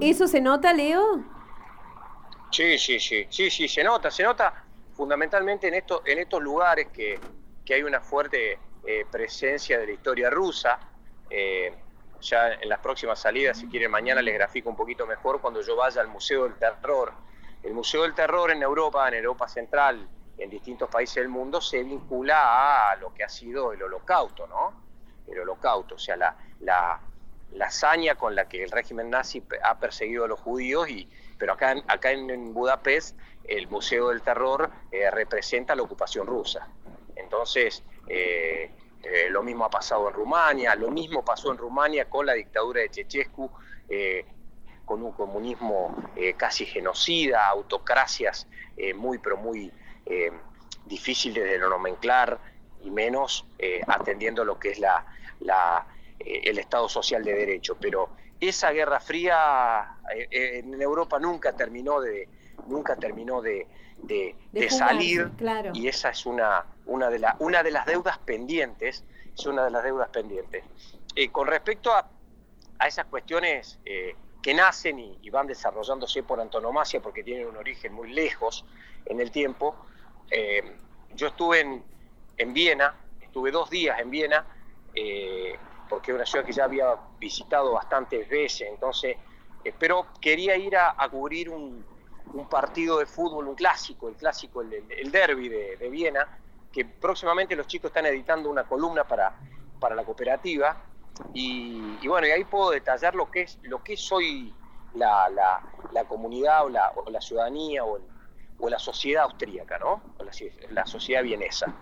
¿Eso 0.00 0.26
se 0.26 0.40
nota, 0.40 0.72
Leo? 0.72 1.24
Sí, 2.50 2.78
sí, 2.78 3.00
sí, 3.00 3.26
sí, 3.28 3.50
sí, 3.50 3.68
se 3.68 3.82
nota, 3.82 4.10
se 4.10 4.22
nota 4.22 4.64
fundamentalmente 4.92 5.68
en, 5.68 5.74
esto, 5.74 6.02
en 6.06 6.18
estos 6.18 6.40
lugares 6.40 6.88
que, 6.92 7.18
hay 7.68 7.82
una 7.82 8.00
fuerte 8.00 8.58
eh, 8.86 9.06
presencia 9.10 9.78
de 9.78 9.86
la 9.86 9.92
historia 9.92 10.30
rusa. 10.30 10.78
Eh, 11.28 11.74
ya 12.20 12.54
en 12.54 12.68
las 12.68 12.78
próximas 12.78 13.20
salidas, 13.20 13.58
si 13.58 13.66
quieren, 13.68 13.90
mañana 13.90 14.22
les 14.22 14.34
grafico 14.34 14.70
un 14.70 14.76
poquito 14.76 15.06
mejor 15.06 15.40
cuando 15.40 15.60
yo 15.60 15.76
vaya 15.76 16.00
al 16.00 16.08
Museo 16.08 16.44
del 16.44 16.54
Terror. 16.54 17.12
El 17.62 17.74
Museo 17.74 18.02
del 18.02 18.14
Terror 18.14 18.50
en 18.50 18.62
Europa, 18.62 19.06
en 19.08 19.14
Europa 19.14 19.48
Central, 19.48 20.08
en 20.38 20.50
distintos 20.50 20.88
países 20.88 21.16
del 21.16 21.28
mundo, 21.28 21.60
se 21.60 21.82
vincula 21.82 22.90
a 22.90 22.96
lo 22.96 23.12
que 23.12 23.24
ha 23.24 23.28
sido 23.28 23.72
el 23.72 23.82
holocausto, 23.82 24.46
¿no? 24.46 24.83
El 25.26 25.40
holocausto, 25.40 25.94
o 25.94 25.98
sea, 25.98 26.16
la, 26.16 26.36
la, 26.60 27.00
la 27.54 27.66
hazaña 27.66 28.16
con 28.16 28.34
la 28.34 28.48
que 28.48 28.62
el 28.62 28.70
régimen 28.70 29.10
nazi 29.10 29.42
ha 29.62 29.78
perseguido 29.78 30.24
a 30.24 30.28
los 30.28 30.40
judíos 30.40 30.88
y, 30.88 31.08
pero 31.38 31.52
acá, 31.52 31.74
acá 31.88 32.10
en, 32.10 32.52
Budapest 32.52 33.16
el 33.44 33.68
Museo 33.68 34.08
del 34.08 34.22
Terror 34.22 34.70
eh, 34.90 35.10
representa 35.10 35.74
la 35.74 35.82
ocupación 35.82 36.26
rusa. 36.26 36.68
Entonces, 37.14 37.82
eh, 38.08 38.70
eh, 39.02 39.30
lo 39.30 39.42
mismo 39.42 39.64
ha 39.64 39.70
pasado 39.70 40.08
en 40.08 40.14
Rumania, 40.14 40.74
lo 40.74 40.90
mismo 40.90 41.24
pasó 41.24 41.52
en 41.52 41.58
Rumania 41.58 42.06
con 42.08 42.26
la 42.26 42.32
dictadura 42.32 42.80
de 42.80 42.90
Chechescu, 42.90 43.50
con 44.86 45.02
un 45.02 45.12
comunismo 45.12 45.94
casi 46.36 46.64
genocida, 46.64 47.48
autocracias 47.48 48.48
muy, 48.94 49.18
pero 49.18 49.36
muy 49.36 49.70
difíciles 50.86 51.44
de 51.44 51.58
nomenclar 51.58 52.38
y 52.84 52.90
menos 52.90 53.46
atendiendo 53.86 54.44
lo 54.44 54.58
que 54.58 54.70
es 54.70 54.78
la, 54.78 55.04
el 56.18 56.58
Estado 56.58 56.88
social 56.88 57.24
de 57.24 57.34
derecho. 57.34 57.76
Pero 57.80 58.10
esa 58.48 58.70
guerra 58.72 59.00
fría 59.00 59.96
eh, 60.14 60.28
eh, 60.30 60.62
en 60.64 60.80
Europa 60.80 61.18
nunca 61.18 61.52
terminó 61.52 62.00
de 62.00 62.28
nunca 62.66 62.96
terminó 62.96 63.42
de, 63.42 63.66
salir 64.70 65.30
y 65.72 65.88
esa 65.88 66.10
es 66.10 66.24
una, 66.26 66.64
una, 66.86 67.10
de 67.10 67.18
la, 67.18 67.36
una 67.40 67.62
de 67.62 67.70
las 67.70 67.86
deudas 67.86 68.18
pendientes 68.18 69.04
es 69.36 69.46
una 69.46 69.64
de 69.64 69.70
las 69.70 69.82
deudas 69.82 70.08
pendientes 70.10 70.64
eh, 71.16 71.30
con 71.30 71.46
respecto 71.46 71.92
a, 71.92 72.08
a 72.78 72.88
esas 72.88 73.06
cuestiones 73.06 73.78
que 73.84 74.54
nacen 74.54 74.98
y, 74.98 75.30
van 75.30 75.46
desarrollándose 75.46 76.22
por 76.22 76.40
antonomasia 76.40 77.00
porque 77.00 77.22
tienen 77.22 77.46
un 77.46 77.56
origen 77.56 77.92
muy 77.92 78.12
lejos 78.12 78.64
en 79.06 79.20
el 79.20 79.30
tiempo 79.30 79.74
yo 81.14 81.28
estuve 81.28 81.60
en, 81.60 81.84
en 82.36 82.52
Viena 82.52 82.94
estuve 83.20 83.50
dos 83.50 83.70
días 83.70 83.98
en 84.00 84.10
Viena 84.10 84.46
porque 85.88 86.10
es 86.10 86.16
una 86.16 86.26
ciudad 86.26 86.44
que 86.44 86.52
ya 86.52 86.64
había 86.64 86.96
visitado 87.18 87.72
bastantes 87.72 88.28
veces, 88.28 88.68
entonces, 88.68 89.16
eh, 89.64 89.72
pero 89.78 90.06
quería 90.20 90.56
ir 90.56 90.76
a, 90.76 90.96
cubrir 91.10 91.50
un, 91.50 91.84
partido 92.50 92.98
de 92.98 93.06
fútbol, 93.06 93.46
un 93.46 93.54
clásico, 93.54 94.08
el 94.08 94.16
clásico, 94.16 94.60
el, 94.62 95.12
derby 95.12 95.48
de, 95.48 95.88
Viena, 95.88 96.38
que 96.72 96.84
próximamente 96.84 97.54
los 97.54 97.66
chicos 97.66 97.90
están 97.90 98.06
editando 98.06 98.50
una 98.50 98.64
columna 98.64 99.04
para, 99.04 99.36
para 99.78 99.94
la 99.94 100.02
cooperativa, 100.04 100.76
y, 101.32 102.08
bueno, 102.08 102.26
y 102.26 102.30
ahí 102.30 102.44
puedo 102.44 102.70
detallar 102.70 103.14
lo 103.14 103.30
que 103.30 103.42
es, 103.42 103.58
lo 103.62 103.84
que 103.84 103.92
es 103.92 104.12
hoy 104.12 104.52
la, 104.94 105.62
comunidad 106.08 106.64
o 106.64 106.68
la, 106.70 106.90
o 106.96 107.08
la 107.08 107.20
ciudadanía 107.20 107.84
o, 107.84 108.00
la 108.68 108.78
sociedad 108.78 109.24
austríaca, 109.24 109.78
¿no? 109.78 110.02
la, 110.70 110.86
sociedad 110.86 111.22
vienesa. 111.22 111.72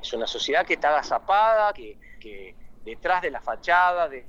Es 0.00 0.12
una 0.12 0.26
sociedad 0.26 0.66
que 0.66 0.74
está 0.74 0.88
agazapada, 0.88 1.72
que, 1.72 2.54
detrás 2.84 3.22
de 3.22 3.30
la 3.30 3.40
fachada, 3.40 4.08
de, 4.08 4.26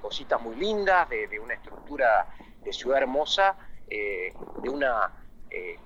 cositas 0.00 0.40
muy 0.40 0.56
lindas, 0.56 1.08
de, 1.08 1.38
una 1.38 1.54
estructura 1.54 2.28
de 2.62 2.72
ciudad 2.72 2.98
hermosa, 2.98 3.56
eh, 3.88 4.32
de 4.62 4.68
una 4.68 5.12
eh, 5.50 5.78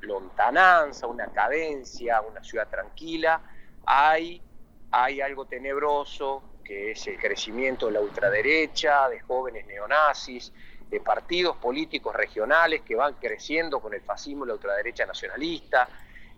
lontananza, 0.00 1.06
una 1.06 1.26
cadencia, 1.28 2.20
una 2.20 2.42
ciudad 2.42 2.68
tranquila, 2.68 3.40
hay, 3.86 4.42
hay 4.90 5.20
algo 5.20 5.46
tenebroso 5.46 6.42
que 6.64 6.92
es 6.92 7.06
el 7.06 7.18
crecimiento 7.18 7.86
de 7.86 7.92
la 7.92 8.00
ultraderecha, 8.00 9.08
de 9.08 9.20
jóvenes 9.20 9.66
neonazis, 9.66 10.52
de 10.88 11.00
partidos 11.00 11.56
políticos 11.56 12.14
regionales 12.14 12.82
que 12.82 12.94
van 12.94 13.14
creciendo 13.14 13.80
con 13.80 13.94
el 13.94 14.02
fascismo 14.02 14.44
y 14.44 14.48
la 14.48 14.54
ultraderecha 14.54 15.06
nacionalista, 15.06 15.88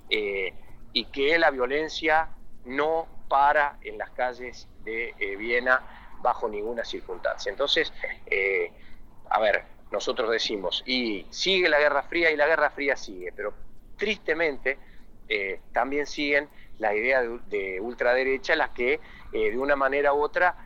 eh, 0.08 0.54
y 0.94 1.06
que 1.06 1.36
la 1.38 1.50
violencia 1.50 2.30
no 2.64 3.06
para 3.28 3.78
en 3.82 3.98
las 3.98 4.10
calles 4.10 4.68
de 4.84 5.12
eh, 5.18 5.36
Viena 5.36 5.82
bajo 6.22 6.48
ninguna 6.48 6.84
circunstancia. 6.84 7.50
Entonces, 7.50 7.92
eh, 8.26 8.72
a 9.28 9.40
ver, 9.40 9.64
nosotros 9.90 10.30
decimos, 10.30 10.82
y 10.86 11.26
sigue 11.30 11.68
la 11.68 11.80
Guerra 11.80 12.04
Fría 12.04 12.30
y 12.30 12.36
la 12.36 12.46
Guerra 12.46 12.70
Fría 12.70 12.96
sigue, 12.96 13.32
pero 13.32 13.52
tristemente 13.96 14.78
eh, 15.28 15.60
también 15.72 16.06
siguen 16.06 16.48
la 16.78 16.94
idea 16.94 17.22
de, 17.22 17.80
ultraderecha, 17.80 18.54
las 18.56 18.70
que 18.70 19.00
de 19.32 19.58
una 19.58 19.74
manera 19.74 20.12
u 20.12 20.22
otra 20.22 20.56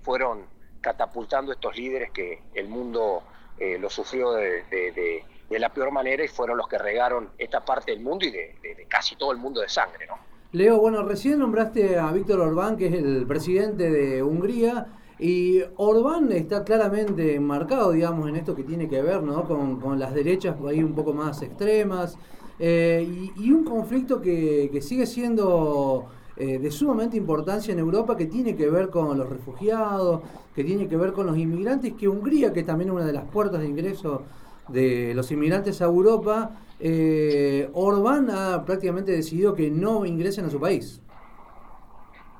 fueron 0.00 0.46
catapultando 0.80 1.52
estos 1.52 1.76
líderes 1.76 2.10
que 2.12 2.42
el 2.54 2.68
mundo 2.68 3.24
lo 3.58 3.90
sufrió 3.90 4.32
de, 4.32 5.24
la 5.50 5.72
peor 5.72 5.92
manera 5.92 6.24
y 6.24 6.28
fueron 6.28 6.56
los 6.56 6.68
que 6.68 6.78
regaron 6.78 7.30
esta 7.38 7.64
parte 7.64 7.92
del 7.92 8.00
mundo 8.00 8.26
y 8.26 8.30
de, 8.30 8.86
casi 8.88 9.16
todo 9.16 9.32
el 9.32 9.38
mundo 9.38 9.60
de 9.60 9.68
sangre, 9.68 10.06
¿no? 10.06 10.14
Leo, 10.52 10.80
bueno, 10.80 11.02
recién 11.02 11.38
nombraste 11.38 11.98
a 11.98 12.10
Víctor 12.12 12.40
Orbán, 12.40 12.76
que 12.76 12.86
es 12.86 12.94
el 12.94 13.26
presidente 13.26 13.90
de 13.90 14.22
Hungría, 14.22 14.86
y 15.18 15.62
Orbán 15.76 16.30
está 16.32 16.64
claramente 16.64 17.34
enmarcado, 17.34 17.92
digamos, 17.92 18.28
en 18.28 18.36
esto 18.36 18.54
que 18.54 18.62
tiene 18.62 18.88
que 18.88 19.02
ver 19.02 19.22
¿no? 19.22 19.44
con, 19.44 19.98
las 19.98 20.14
derechas 20.14 20.56
ahí 20.66 20.82
un 20.82 20.94
poco 20.94 21.12
más 21.12 21.42
extremas, 21.42 22.18
eh, 22.58 23.30
y, 23.36 23.50
un 23.50 23.64
conflicto 23.64 24.20
que, 24.22 24.78
sigue 24.80 25.06
siendo 25.06 26.06
eh, 26.36 26.58
de 26.58 26.70
sumamente 26.70 27.16
importancia 27.16 27.72
en 27.72 27.78
Europa, 27.78 28.16
que 28.16 28.26
tiene 28.26 28.56
que 28.56 28.68
ver 28.70 28.88
con 28.88 29.18
los 29.18 29.28
refugiados, 29.28 30.22
que 30.54 30.64
tiene 30.64 30.88
que 30.88 30.96
ver 30.96 31.12
con 31.12 31.26
los 31.26 31.36
inmigrantes, 31.36 31.92
que 31.94 32.08
Hungría, 32.08 32.52
que 32.52 32.62
también 32.62 32.90
es 32.90 32.96
una 32.96 33.04
de 33.04 33.12
las 33.12 33.24
puertas 33.24 33.60
de 33.60 33.68
ingreso 33.68 34.22
de 34.68 35.12
los 35.14 35.30
inmigrantes 35.30 35.80
a 35.80 35.84
Europa, 35.84 36.50
eh, 36.78 37.70
Orbán 37.72 38.30
ha 38.30 38.64
prácticamente 38.64 39.12
decidido 39.12 39.54
que 39.54 39.70
no 39.70 40.04
ingresen 40.04 40.44
a 40.46 40.50
su 40.50 40.60
país. 40.60 41.00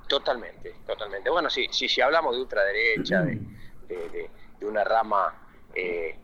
Totalmente, 0.08 0.74
totalmente. 0.86 1.30
Bueno, 1.30 1.50
si, 1.50 1.66
si, 1.70 2.00
hablamos 2.00 2.34
de 2.34 2.42
ultraderecha, 2.42 3.22
de, 3.22 3.40
de, 4.60 4.66
una 4.66 4.84
rama 4.84 5.34
eh, 5.74 6.18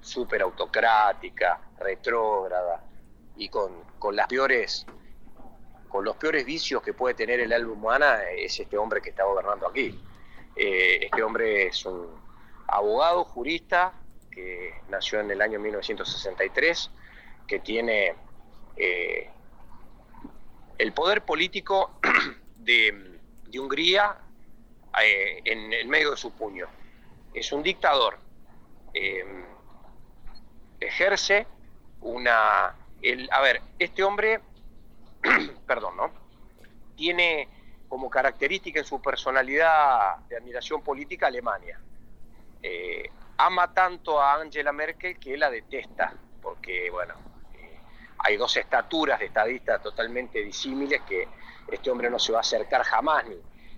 súper 0.00 0.42
autocrática, 0.42 1.60
retrógrada 1.78 2.84
y 3.36 3.48
con, 3.48 3.72
las 4.12 4.26
peores 4.26 4.86
con 5.88 6.04
los 6.04 6.16
peores 6.16 6.44
vicios 6.44 6.82
que 6.82 6.92
puede 6.92 7.14
tener 7.14 7.40
el 7.40 7.52
alma 7.52 7.72
humana 7.72 8.22
es 8.30 8.60
este 8.60 8.78
hombre 8.78 9.00
que 9.00 9.10
está 9.10 9.24
gobernando 9.24 9.66
aquí. 9.66 9.98
Eh, 10.54 11.00
este 11.06 11.22
hombre 11.22 11.66
es 11.66 11.84
un 11.84 12.06
abogado, 12.68 13.24
jurista, 13.24 13.92
que 14.30 14.74
nació 14.88 15.20
en 15.20 15.30
el 15.30 15.42
año 15.42 15.58
1963, 15.58 16.90
que 17.46 17.60
tiene 17.60 18.14
eh, 18.76 19.30
el 20.78 20.92
poder 20.92 21.22
político 21.22 21.98
de, 22.56 23.18
Hungría 23.58 24.16
eh, 25.02 25.40
en 25.44 25.72
el 25.72 25.88
medio 25.88 26.12
de 26.12 26.16
su 26.16 26.32
puño. 26.32 26.68
Es 27.34 27.52
un 27.52 27.62
dictador. 27.62 28.18
ejerce 30.80 31.46
una... 32.00 32.66
a 32.66 33.40
ver, 33.42 33.60
este 33.78 34.02
hombre, 34.02 34.40
perdón, 35.66 35.96
¿no? 35.96 36.10
Tiene 36.96 37.48
como 37.90 38.08
característica 38.08 38.78
en 38.78 38.86
su 38.86 39.02
personalidad 39.02 40.18
de 40.28 40.36
admiración 40.36 40.80
política 40.80 41.26
Alemania. 41.26 41.80
Eh, 42.62 43.10
ama 43.46 43.72
tanto 43.72 44.20
a 44.20 44.34
Angela 44.34 44.72
Merkel 44.72 45.18
que 45.18 45.36
la 45.36 45.50
detesta, 45.50 46.14
porque, 46.42 46.90
bueno, 46.90 47.14
eh, 47.54 47.80
hay 48.18 48.36
dos 48.36 48.56
estaturas 48.56 49.18
de 49.18 49.26
estadistas 49.26 49.82
totalmente 49.82 50.40
disímiles 50.40 51.02
que 51.02 51.28
este 51.68 51.90
hombre 51.90 52.10
no 52.10 52.18
se 52.18 52.32
va 52.32 52.38
a 52.38 52.40
acercar 52.40 52.82
jamás, 52.82 53.24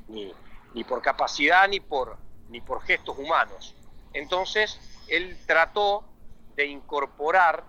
ni, 0.09 0.33
ni, 0.75 0.85
por 0.85 1.03
capacidad 1.03 1.69
ni 1.69 1.81
por, 1.81 2.17
ni 2.49 2.61
por 2.61 2.83
gestos 2.83 3.19
humanos. 3.19 3.75
Entonces, 4.13 4.81
él 5.09 5.39
trató 5.47 6.05
de 6.55 6.67
incorporar 6.67 7.65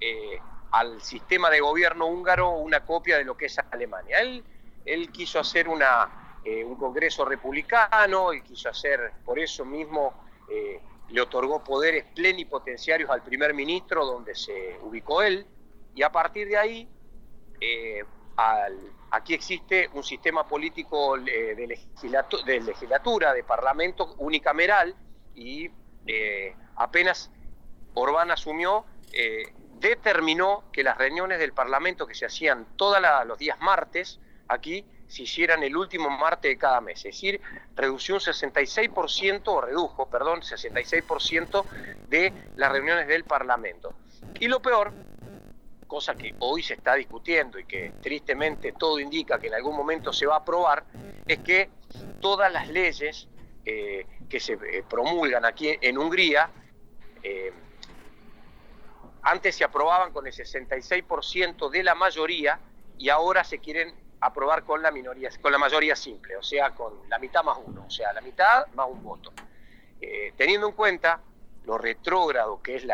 eh, 0.00 0.40
al 0.72 1.00
sistema 1.00 1.50
de 1.50 1.60
gobierno 1.60 2.06
húngaro 2.06 2.50
una 2.50 2.84
copia 2.84 3.18
de 3.18 3.24
lo 3.24 3.36
que 3.36 3.46
es 3.46 3.58
Alemania. 3.58 4.18
Él 4.20 4.44
él 4.86 5.10
quiso 5.10 5.38
hacer 5.40 5.68
una, 5.68 6.38
eh, 6.44 6.64
un 6.64 6.76
Congreso 6.76 7.24
republicano, 7.24 8.32
y 8.32 8.40
quiso 8.40 8.70
hacer, 8.70 9.12
por 9.24 9.38
eso 9.38 9.64
mismo, 9.64 10.14
le 11.08 11.20
otorgó 11.20 11.62
poderes 11.62 12.04
plenipotenciarios 12.14 13.10
al 13.10 13.22
primer 13.22 13.54
ministro, 13.54 14.04
donde 14.04 14.34
se 14.34 14.78
ubicó 14.82 15.22
él, 15.22 15.46
y 15.94 16.02
a 16.02 16.10
partir 16.10 16.48
de 16.48 16.56
ahí, 16.56 16.88
eh, 17.60 18.04
aquí 19.10 19.34
existe 19.34 19.88
un 19.94 20.02
sistema 20.02 20.46
político 20.46 21.16
de, 21.18 21.66
legislatura, 22.44 23.32
de 23.32 23.44
parlamento 23.44 24.14
unicameral, 24.18 24.94
y 25.34 25.70
apenas 26.76 27.30
Orbán 27.94 28.30
asumió, 28.30 28.84
determinó 29.80 30.64
que 30.72 30.82
las 30.82 30.98
reuniones 30.98 31.38
del 31.38 31.52
Parlamento 31.52 32.06
que 32.06 32.14
se 32.14 32.26
hacían 32.26 32.76
todos 32.76 32.98
los 33.26 33.38
días 33.38 33.58
martes 33.60 34.20
aquí 34.48 34.84
se 35.08 35.22
hicieran 35.22 35.62
el 35.62 35.76
último 35.76 36.10
martes 36.10 36.50
de 36.50 36.58
cada 36.58 36.80
mes. 36.80 36.98
Es 36.98 37.14
decir, 37.14 37.40
redució 37.74 38.16
un 38.16 38.20
66%, 38.20 39.42
o 39.46 39.60
redujo, 39.60 40.08
perdón, 40.08 40.40
66% 40.40 41.64
de 42.08 42.32
las 42.56 42.72
reuniones 42.72 43.06
del 43.06 43.24
Parlamento. 43.24 43.94
Y 44.40 44.48
lo 44.48 44.60
peor, 44.60 44.92
cosa 45.86 46.14
que 46.14 46.34
hoy 46.40 46.62
se 46.62 46.74
está 46.74 46.94
discutiendo 46.94 47.58
y 47.58 47.64
que 47.64 47.92
tristemente 48.02 48.72
todo 48.72 48.98
indica 48.98 49.38
que 49.38 49.46
en 49.48 49.54
algún 49.54 49.76
momento 49.76 50.12
se 50.12 50.26
va 50.26 50.34
a 50.34 50.38
aprobar, 50.38 50.84
es 51.26 51.38
que 51.38 51.70
todas 52.20 52.52
las 52.52 52.68
leyes 52.68 53.28
eh, 53.64 54.06
que 54.28 54.40
se 54.40 54.54
eh, 54.54 54.84
promulgan 54.88 55.44
aquí 55.44 55.76
en 55.80 55.98
Hungría, 55.98 56.50
eh, 57.22 57.52
antes 59.22 59.56
se 59.56 59.64
aprobaban 59.64 60.12
con 60.12 60.26
el 60.26 60.32
66% 60.32 61.68
de 61.68 61.82
la 61.82 61.94
mayoría 61.94 62.60
y 62.96 63.08
ahora 63.08 63.42
se 63.42 63.58
quieren 63.58 64.05
aprobar 64.26 64.64
con 64.64 64.82
la 64.82 64.90
minoría, 64.90 65.30
con 65.40 65.52
la 65.52 65.58
mayoría 65.58 65.96
simple, 65.96 66.36
o 66.36 66.42
sea, 66.42 66.70
con 66.70 67.08
la 67.08 67.18
mitad 67.18 67.42
más 67.42 67.58
uno, 67.64 67.84
o 67.86 67.90
sea, 67.90 68.12
la 68.12 68.20
mitad 68.20 68.66
más 68.74 68.86
un 68.88 69.02
voto. 69.02 69.32
Eh, 70.00 70.32
teniendo 70.36 70.68
en 70.68 70.74
cuenta 70.74 71.20
lo 71.64 71.78
retrógrado 71.78 72.60
que 72.62 72.76
es 72.76 72.86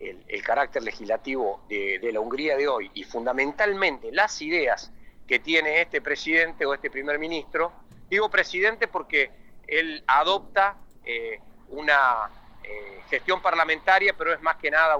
el, 0.00 0.42
carácter 0.42 0.82
legislativo 0.82 1.64
de, 1.68 2.10
la 2.12 2.20
Hungría 2.20 2.56
de 2.56 2.68
hoy 2.68 2.90
y 2.94 3.04
fundamentalmente 3.04 4.10
las 4.12 4.40
ideas 4.40 4.92
que 5.26 5.40
tiene 5.40 5.82
este 5.82 6.00
presidente 6.00 6.64
o 6.64 6.72
este 6.72 6.90
primer 6.90 7.18
ministro, 7.18 7.72
digo 8.08 8.30
presidente 8.30 8.88
porque 8.88 9.30
él 9.66 10.02
adopta 10.06 10.76
eh, 11.04 11.40
una 11.68 12.30
eh, 12.62 13.02
gestión 13.10 13.42
parlamentaria, 13.42 14.14
pero 14.16 14.32
es 14.32 14.40
más 14.40 14.56
que 14.56 14.70
nada 14.70 14.98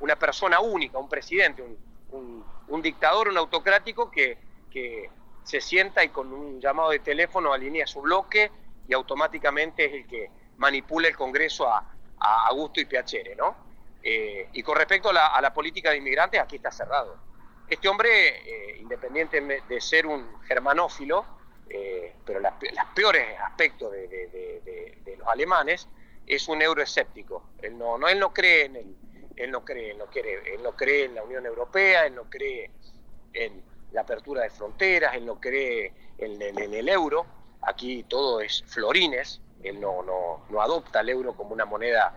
una 0.00 0.16
persona 0.16 0.60
única, 0.60 0.98
un 0.98 1.08
presidente, 1.08 1.62
un 2.10 2.82
dictador, 2.82 3.28
un 3.28 3.36
autocrático 3.38 4.10
que, 4.10 4.36
que 4.74 5.08
se 5.44 5.60
sienta 5.60 6.02
y 6.02 6.08
con 6.08 6.32
un 6.32 6.60
llamado 6.60 6.90
de 6.90 6.98
teléfono 6.98 7.52
alinea 7.52 7.86
su 7.86 8.00
bloque 8.00 8.50
y 8.88 8.92
automáticamente 8.92 9.84
es 9.84 9.92
el 9.92 10.06
que 10.08 10.30
manipula 10.56 11.06
el 11.06 11.16
Congreso 11.16 11.68
a, 11.68 11.94
a, 12.18 12.52
gusto 12.52 12.80
y 12.80 12.86
piacere, 12.86 13.36
¿no? 13.36 13.56
Eh, 14.02 14.48
y 14.52 14.62
con 14.64 14.76
respecto 14.76 15.10
a 15.10 15.40
la, 15.40 15.54
política 15.54 15.90
de 15.90 15.98
inmigrantes, 15.98 16.40
aquí 16.40 16.56
está 16.56 16.72
cerrado. 16.72 17.16
Este 17.68 17.88
hombre, 17.88 18.10
eh, 18.10 18.78
independiente 18.80 19.40
de 19.40 19.80
ser 19.80 20.06
un 20.06 20.42
germanófilo, 20.42 21.24
eh, 21.70 22.16
pero 22.26 22.40
los 22.40 22.52
peores 22.94 23.38
aspectos 23.40 23.92
de, 23.92 25.16
los 25.16 25.28
alemanes, 25.28 25.88
es 26.26 26.48
un 26.48 26.60
euroescéptico. 26.60 27.50
Él 27.62 27.78
no, 27.78 27.96
no, 27.96 28.08
él 28.08 28.18
no 28.18 28.32
cree 28.32 28.64
en 28.64 28.76
el, 28.76 28.96
él 29.36 29.50
no 29.50 29.64
cree, 29.64 29.94
no 29.94 30.06
cree, 30.06 30.54
él 30.54 30.62
no 30.62 30.72
cree 30.72 31.04
en 31.04 31.14
la 31.14 31.22
Unión 31.22 31.46
Europea, 31.46 32.06
él 32.06 32.14
no 32.14 32.28
cree 32.28 32.70
en 33.32 33.62
la 33.94 34.02
apertura 34.02 34.42
de 34.42 34.50
fronteras, 34.50 35.14
él 35.14 35.24
no 35.24 35.40
cree 35.40 35.92
en, 36.18 36.42
el 36.58 36.88
euro, 36.88 37.24
aquí 37.62 38.02
todo 38.02 38.40
es 38.40 38.62
florines, 38.66 39.40
él 39.62 39.80
no, 39.80 40.02
no, 40.02 40.60
adopta 40.60 41.00
el 41.00 41.08
euro 41.08 41.34
como 41.34 41.54
una 41.54 41.64
moneda 41.64 42.14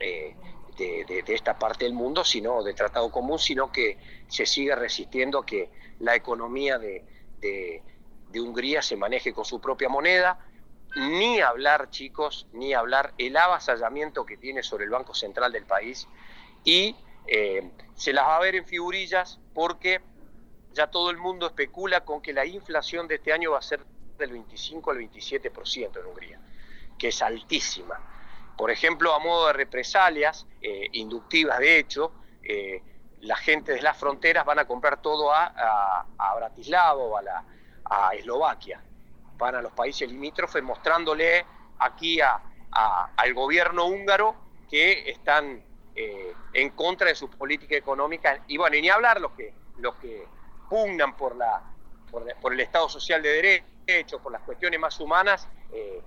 eh, 0.00 0.34
de, 0.76 1.22
esta 1.28 1.58
parte 1.58 1.84
del 1.84 1.94
mundo, 1.94 2.24
sino 2.24 2.62
de 2.62 2.72
tratado 2.72 3.10
común, 3.12 3.38
sino 3.38 3.70
que 3.70 3.98
se 4.28 4.46
sigue 4.46 4.74
resistiendo 4.74 5.40
a 5.40 5.46
que 5.46 5.70
la 6.00 6.16
economía 6.16 6.78
de, 6.78 7.04
de 7.40 8.40
Hungría 8.40 8.80
se 8.80 8.96
maneje 8.96 9.34
con 9.34 9.44
su 9.44 9.60
propia 9.60 9.90
moneda, 9.90 10.38
ni 10.96 11.40
hablar, 11.40 11.90
chicos, 11.90 12.46
ni 12.52 12.74
hablar 12.74 13.12
el 13.18 13.36
avasallamiento 13.36 14.24
que 14.24 14.36
tiene 14.36 14.62
sobre 14.62 14.84
el 14.84 14.90
Banco 14.90 15.14
Central 15.14 15.52
del 15.52 15.66
país. 15.66 16.08
Y 16.64 16.96
eh, 17.26 17.70
se 17.94 18.12
las 18.12 18.26
va 18.26 18.36
a 18.36 18.40
ver 18.40 18.56
en 18.56 18.66
figurillas 18.66 19.38
porque 19.54 20.00
ya 20.72 20.88
todo 20.88 21.10
el 21.10 21.16
mundo 21.16 21.46
especula 21.46 22.04
con 22.04 22.20
que 22.20 22.32
la 22.32 22.46
inflación 22.46 23.08
de 23.08 23.16
este 23.16 23.32
año 23.32 23.52
va 23.52 23.58
a 23.58 23.62
ser 23.62 23.84
del 24.18 24.32
25 24.32 24.90
al 24.90 24.98
27% 24.98 25.98
en 25.98 26.06
Hungría, 26.06 26.40
que 26.98 27.08
es 27.08 27.22
altísima. 27.22 27.98
Por 28.56 28.70
ejemplo, 28.70 29.14
a 29.14 29.18
modo 29.18 29.48
de 29.48 29.54
represalias, 29.54 30.46
eh, 30.60 30.88
inductivas 30.92 31.58
de 31.58 31.78
hecho, 31.78 32.12
eh, 32.42 32.82
la 33.20 33.36
gente 33.36 33.72
de 33.72 33.82
las 33.82 33.96
fronteras 33.96 34.44
van 34.44 34.58
a 34.58 34.66
comprar 34.66 35.00
todo 35.02 35.32
a, 35.32 36.06
a, 36.18 36.34
Bratislava 36.36 36.94
o 36.94 37.16
a, 37.16 37.22
la, 37.22 37.44
a 37.84 38.14
Eslovaquia, 38.14 38.82
van 39.36 39.54
a 39.56 39.62
los 39.62 39.72
países 39.72 40.10
limítrofes 40.10 40.62
mostrándole 40.62 41.44
aquí 41.78 42.20
a, 42.20 42.40
al 43.16 43.34
gobierno 43.34 43.86
húngaro 43.86 44.36
que 44.70 45.10
están 45.10 45.62
eh, 45.94 46.32
en 46.52 46.70
contra 46.70 47.08
de 47.08 47.14
su 47.14 47.28
política 47.28 47.76
económica. 47.76 48.42
Y 48.46 48.56
bueno, 48.56 48.76
y 48.76 48.82
ni 48.82 48.88
hablar 48.88 49.20
los 49.20 49.32
que, 49.32 49.52
los 49.78 49.96
que 49.96 50.26
pugnan 50.70 51.16
por, 51.16 51.36
la, 51.36 51.60
por, 52.10 52.52
el 52.52 52.60
Estado 52.60 52.88
social 52.88 53.20
de 53.20 53.28
derecho, 53.86 54.20
por 54.20 54.32
las 54.32 54.40
cuestiones 54.42 54.78
más 54.78 54.98
humanas, 55.00 55.48
eh, 55.72 56.00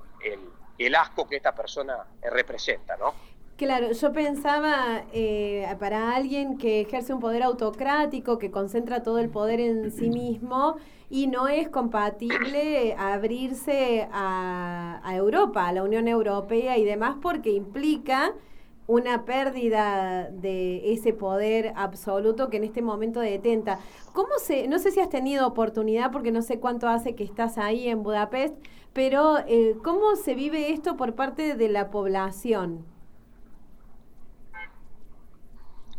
el, 0.80 0.96
asco 0.96 1.28
que 1.28 1.36
esta 1.36 1.54
persona 1.54 1.98
eh, 2.22 2.30
representa, 2.30 2.98
¿no? 2.98 3.14
Claro, 3.58 3.92
yo 3.92 4.12
pensaba 4.12 5.04
eh, 5.14 5.68
para 5.80 6.16
alguien 6.16 6.58
que 6.58 6.82
ejerce 6.82 7.14
un 7.14 7.20
poder 7.20 7.44
autocrático, 7.44 8.40
que 8.40 8.50
concentra 8.50 9.04
todo 9.04 9.20
el 9.20 9.30
poder 9.30 9.60
en 9.60 9.92
sí 9.92 10.10
mismo 10.10 10.78
y 11.10 11.28
no 11.28 11.48
es 11.48 11.70
compatible 11.70 12.96
abrirse 12.98 14.08
a, 14.12 15.02
a 15.04 15.16
Europa, 15.16 15.68
a 15.68 15.74
la 15.74 15.84
Unión 15.84 16.08
Europea 16.08 16.78
y 16.78 16.84
demás, 16.84 17.18
porque 17.22 17.52
implica 17.52 18.34
una 18.88 19.26
pérdida 19.26 20.30
de 20.30 20.94
ese 20.94 21.14
poder 21.14 21.74
absoluto 21.76 22.50
que 22.50 22.58
en 22.58 22.66
este 22.66 22.82
momento 22.82 23.20
detenta. 23.20 23.80
¿Cómo 24.14 24.38
se, 24.40 24.68
no 24.68 24.80
sé 24.80 24.92
si 24.92 25.00
has 25.00 25.10
tenido 25.10 25.48
oportunidad, 25.48 26.12
porque 26.12 26.32
no 26.32 26.42
sé 26.42 26.60
cuánto 26.60 26.88
hace 26.88 27.16
que 27.16 27.24
estás 27.24 27.58
ahí 27.58 27.88
en 27.88 28.04
Budapest, 28.04 28.56
pero 28.94 29.40
eh, 29.48 29.76
¿cómo 29.84 30.16
se 30.16 30.36
vive 30.36 30.72
esto 30.72 30.98
por 30.98 31.16
parte 31.16 31.56
de 31.56 31.70
la 31.70 31.90
población? 31.90 32.86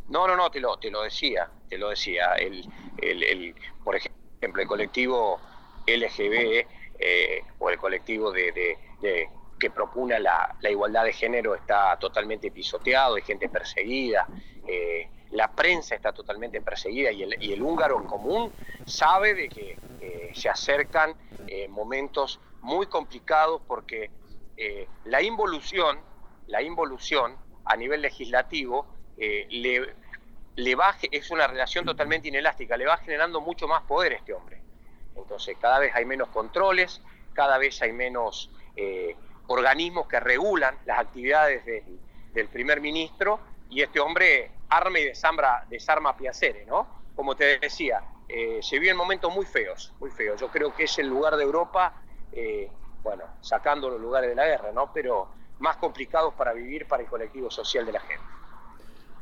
No, 0.09 0.29
no, 0.29 0.37
no, 0.37 0.51
te 0.51 0.61
lo, 0.61 0.77
te 0.77 0.91
lo 0.91 1.03
decía, 1.03 1.51
te 1.69 1.79
lo 1.79 1.89
decía. 1.89 2.35
El, 2.35 2.69
el, 2.99 3.55
por 3.83 3.97
ejemplo, 3.97 4.63
el 4.63 4.69
colectivo 4.69 5.41
LGB 5.87 6.67
eh, 6.99 7.43
o 7.59 7.71
el 7.71 7.79
colectivo 7.79 8.31
de 8.31 8.77
que 9.59 9.71
propugna 9.71 10.19
la, 10.19 10.57
igualdad 10.63 11.05
de 11.05 11.13
género 11.13 11.55
está 11.55 11.97
totalmente 11.99 12.51
pisoteado, 12.51 13.17
hay 13.17 13.23
gente 13.23 13.49
perseguida, 13.49 14.27
eh, 14.67 15.09
la 15.31 15.51
prensa 15.53 15.95
está 15.95 16.13
totalmente 16.13 16.61
perseguida 16.61 17.11
y 17.11 17.23
el, 17.23 17.43
y 17.43 17.53
el 17.53 17.63
húngaro 17.63 18.01
en 18.01 18.07
común 18.07 18.53
sabe 18.87 19.35
de 19.35 19.49
que 19.49 19.79
se 20.35 20.49
acercan 20.49 21.15
momentos 21.71 22.41
muy 22.61 22.87
complicados 22.87 23.63
porque 23.67 24.11
la 25.05 25.23
involución, 25.23 25.99
la 26.47 26.63
involución 26.63 27.37
a 27.65 27.77
nivel 27.77 28.03
legislativo 28.03 28.87
le, 29.17 29.95
le 30.57 30.75
va, 30.75 30.97
es 31.11 31.31
una 31.31 31.47
relación 31.47 31.85
totalmente 31.85 32.29
inelástica, 32.29 32.77
le 32.77 32.87
va 32.87 32.97
generando 32.99 33.41
mucho 33.41 33.67
más 33.67 33.83
poder 33.83 34.13
a 34.13 34.17
este 34.17 34.33
hombre. 34.33 34.63
Entonces 35.17 35.57
cada 35.61 35.79
vez 35.79 35.95
hay 35.95 36.05
menos 36.05 36.29
controles, 36.29 37.01
cada 37.33 37.59
vez 37.59 37.81
hay 37.83 37.93
menos 37.93 38.51
eh, 38.77 39.17
organismos 39.47 40.07
que 40.07 40.21
regulan 40.21 40.77
las 40.87 40.99
actividades 40.99 41.65
del, 41.65 42.49
primer 42.49 42.81
ministro 42.81 43.39
y 43.71 43.83
este 43.83 44.01
hombre 44.01 44.51
arma 44.69 44.99
y 44.99 45.05
desarma, 45.05 45.65
desarma 45.69 46.17
Piacere, 46.17 46.65
¿no? 46.67 46.87
Como 47.15 47.37
te 47.37 47.59
decía, 47.59 48.03
eh, 48.29 48.59
se 48.63 48.79
viven 48.79 48.97
momentos 48.97 49.33
muy 49.33 49.47
feos, 49.47 49.93
muy 50.01 50.11
feos. 50.11 50.41
Yo 50.41 50.49
creo 50.49 50.75
que 50.75 50.85
es 50.85 50.99
el 50.99 51.09
lugar 51.09 51.37
de 51.37 51.45
Europa, 51.45 51.95
eh, 52.33 52.69
bueno, 53.03 53.25
sacando 53.41 53.89
los 53.89 54.01
lugares 54.01 54.31
de 54.31 54.37
la 54.37 54.47
guerra, 54.47 54.73
¿no? 54.73 54.93
Pero 54.93 55.29
más 55.61 55.77
complicados 55.77 56.35
para 56.35 56.53
vivir 56.53 56.87
para 56.87 57.03
el 57.03 57.09
colectivo 57.09 57.51
social 57.51 57.87
de 57.87 57.93
la 57.93 58.01
gente. 58.01 58.25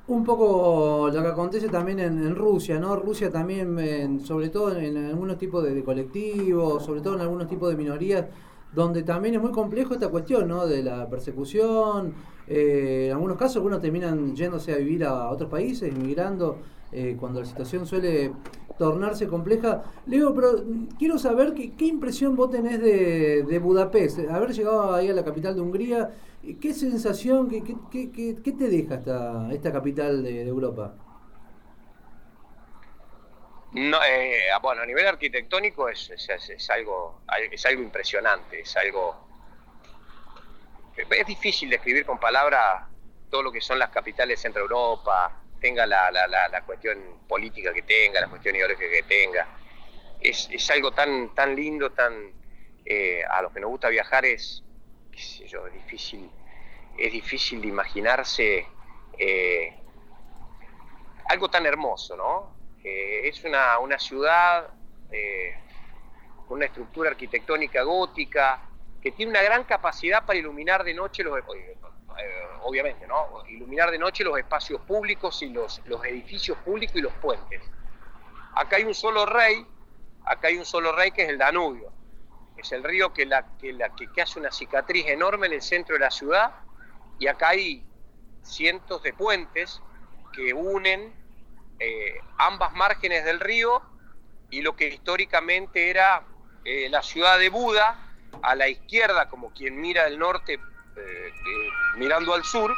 Un 0.08 0.24
poco 0.24 1.08
lo 1.12 1.22
que 1.22 1.28
acontece 1.28 1.68
también 1.68 2.00
en, 2.00 2.35
Rusia, 2.35 2.78
¿no? 2.80 2.96
Rusia 2.96 3.30
también, 3.30 4.24
sobre 4.24 4.48
todo 4.48 4.76
en, 4.76 4.96
algunos 4.96 5.38
tipos 5.38 5.62
de, 5.62 5.85
colectivos, 5.85 6.85
sobre 6.85 7.00
todo 7.00 7.14
en 7.14 7.20
algunos 7.20 7.48
tipos 7.48 7.70
de 7.70 7.76
minorías, 7.76 8.26
donde 8.74 9.02
también 9.02 9.35
es 9.35 9.40
muy 9.40 9.52
complejo 9.52 9.94
esta 9.94 10.08
cuestión, 10.08 10.48
¿no? 10.48 10.66
De 10.66 10.82
la 10.82 11.08
persecución. 11.08 12.14
Eh, 12.46 13.06
en 13.06 13.12
algunos 13.12 13.37
casos 13.37 13.56
algunos 13.56 13.80
terminan 13.80 14.35
yéndose 14.35 14.72
a 14.72 14.78
vivir 14.78 15.04
a 15.04 15.30
otros 15.30 15.50
países, 15.50 15.92
inmigrando, 15.92 16.58
eh, 16.90 17.16
cuando 17.18 17.40
la 17.40 17.46
situación 17.46 17.87
suele 17.87 18.32
tornarse 18.78 19.26
compleja. 19.26 19.82
Leo, 20.06 20.35
pero 20.35 20.64
quiero 20.98 21.18
saber 21.18 21.54
qué, 21.54 21.72
qué 21.72 21.87
impresión 21.87 22.37
vos 22.37 22.50
tenés 22.50 22.80
de, 22.80 23.44
de, 23.44 23.58
Budapest, 23.58 24.18
haber 24.30 24.52
llegado 24.52 24.92
ahí 24.94 25.08
a 25.08 25.14
la 25.14 25.24
capital 25.24 25.54
de 25.54 25.61
Hungría, 25.61 26.11
¿qué 26.61 26.74
sensación, 26.74 27.48
qué, 27.48 27.62
qué, 27.90 28.11
qué, 28.11 28.52
te 28.52 28.68
deja 28.68 28.96
esta, 28.96 29.52
esta 29.52 29.72
capital 29.72 30.22
de, 30.22 30.46
Europa? 30.46 30.94
No, 33.72 33.98
eh, 34.04 34.48
bueno, 34.61 34.82
a 34.82 34.87
nivel 34.87 35.06
arquitectónico 35.06 35.88
es, 35.88 36.11
es, 36.11 36.70
algo, 36.70 37.22
es 37.50 37.64
algo 37.66 37.82
impresionante, 37.82 38.61
es 38.61 38.76
algo... 38.76 39.28
Es 40.94 41.26
difícil 41.26 41.70
describir 41.70 42.04
con 42.04 42.20
palabras 42.20 42.85
todo 43.30 43.42
lo 43.42 43.50
que 43.50 43.62
son 43.62 43.78
las 43.78 43.88
capitales 43.88 44.38
de 44.38 44.42
Centro 44.42 44.62
Europa, 44.62 45.42
tenga 45.58 45.87
la, 45.87 46.11
la, 46.11 46.26
la, 46.26 46.62
cuestión 46.66 47.20
política 47.26 47.72
que 47.72 47.80
tenga, 47.80 48.20
la 48.20 48.28
cuestión 48.28 48.54
ideológica 48.54 48.90
que 48.90 49.02
tenga. 49.04 49.48
Es, 50.20 50.50
es 50.50 50.70
algo 50.70 50.92
tan, 50.92 51.35
tan 51.35 51.56
lindo, 51.56 51.92
tan 51.92 52.35
eh, 52.85 53.22
a 53.24 53.40
los 53.40 53.52
que 53.52 53.61
nos 53.61 53.70
gusta 53.70 53.88
viajar 53.88 54.26
es, 54.26 54.62
qué 55.11 55.18
sé 55.18 55.46
yo, 55.46 55.66
es 55.66 55.72
difícil, 55.72 56.30
es 56.98 57.11
difícil 57.11 57.62
de 57.62 57.68
imaginarse 57.68 58.66
eh, 59.16 59.74
algo 61.30 61.48
tan 61.48 61.64
hermoso, 61.64 62.16
¿no? 62.16 62.62
Eh, 62.84 63.28
es 63.28 63.44
una, 63.44 63.78
una 63.78 63.98
ciudad 63.98 64.68
con 66.46 66.56
una 66.56 66.64
estructura 66.64 67.10
arquitectónica 67.10 67.82
gótica 67.82 68.62
que 69.02 69.12
tiene 69.12 69.30
una 69.30 69.42
gran 69.42 69.64
capacidad 69.64 70.24
para 70.24 70.38
iluminar 70.38 70.84
de 70.84 70.94
noche 70.94 71.22
los 71.22 71.38
eh, 71.38 71.76
obviamente, 72.62 73.06
¿no? 73.06 73.44
Iluminar 73.48 73.90
de 73.90 73.98
noche 73.98 74.24
los 74.24 74.38
espacios 74.38 74.80
públicos 74.82 75.42
y 75.42 75.48
los, 75.48 75.80
los 75.86 76.04
edificios 76.04 76.56
públicos 76.58 76.96
y 76.96 77.00
los 77.00 77.12
puentes. 77.14 77.62
Acá 78.54 78.76
hay 78.76 78.84
un 78.84 78.94
solo 78.94 79.26
rey, 79.26 79.66
acá 80.24 80.48
hay 80.48 80.58
un 80.58 80.64
solo 80.64 80.92
rey 80.92 81.10
que 81.10 81.22
es 81.22 81.28
el 81.30 81.38
Danubio. 81.38 81.92
Es 82.56 82.70
el 82.72 82.84
río 82.84 83.12
que, 83.12 83.24
la, 83.26 83.56
que, 83.58 83.72
la, 83.72 83.94
que, 83.94 84.22
hace 84.22 84.38
una 84.38 84.52
cicatriz 84.52 85.06
enorme 85.06 85.46
en 85.46 85.54
el 85.54 85.62
centro 85.62 85.94
de 85.94 86.00
la 86.00 86.10
ciudad 86.10 86.54
y 87.18 87.26
acá 87.26 87.48
hay 87.50 87.84
cientos 88.42 89.02
de 89.02 89.14
puentes 89.14 89.82
que 90.32 90.52
unen 90.52 91.14
eh, 91.84 92.20
ambas 92.38 92.72
márgenes 92.74 93.24
del 93.24 93.40
río 93.40 93.82
y 94.50 94.62
lo 94.62 94.76
que 94.76 94.86
históricamente 94.86 95.90
era 95.90 96.22
eh, 96.64 96.88
la 96.88 97.02
ciudad 97.02 97.40
de 97.40 97.48
Buda 97.48 97.98
a 98.40 98.54
la 98.54 98.68
izquierda, 98.68 99.28
como 99.28 99.52
quien 99.52 99.80
mira 99.80 100.04
del 100.04 100.16
norte 100.16 100.60
eh, 100.96 101.32
mirando 101.96 102.34
al 102.34 102.44
sur 102.44 102.72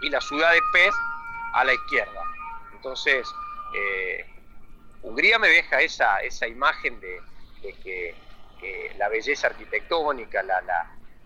y 0.00 0.10
la 0.10 0.20
ciudad 0.20 0.52
de 0.52 0.60
Pez 0.72 0.92
a 1.52 1.64
la 1.64 1.74
izquierda. 1.74 2.22
Entonces, 2.72 3.28
Hungría 5.02 5.38
me 5.38 5.48
deja 5.48 5.80
esa, 5.80 6.18
esa 6.18 6.48
imagen 6.48 6.98
de, 6.98 7.20
que, 7.84 8.16
la 8.96 9.08
belleza 9.08 9.46
arquitectónica, 9.46 10.42
la, 10.42 10.60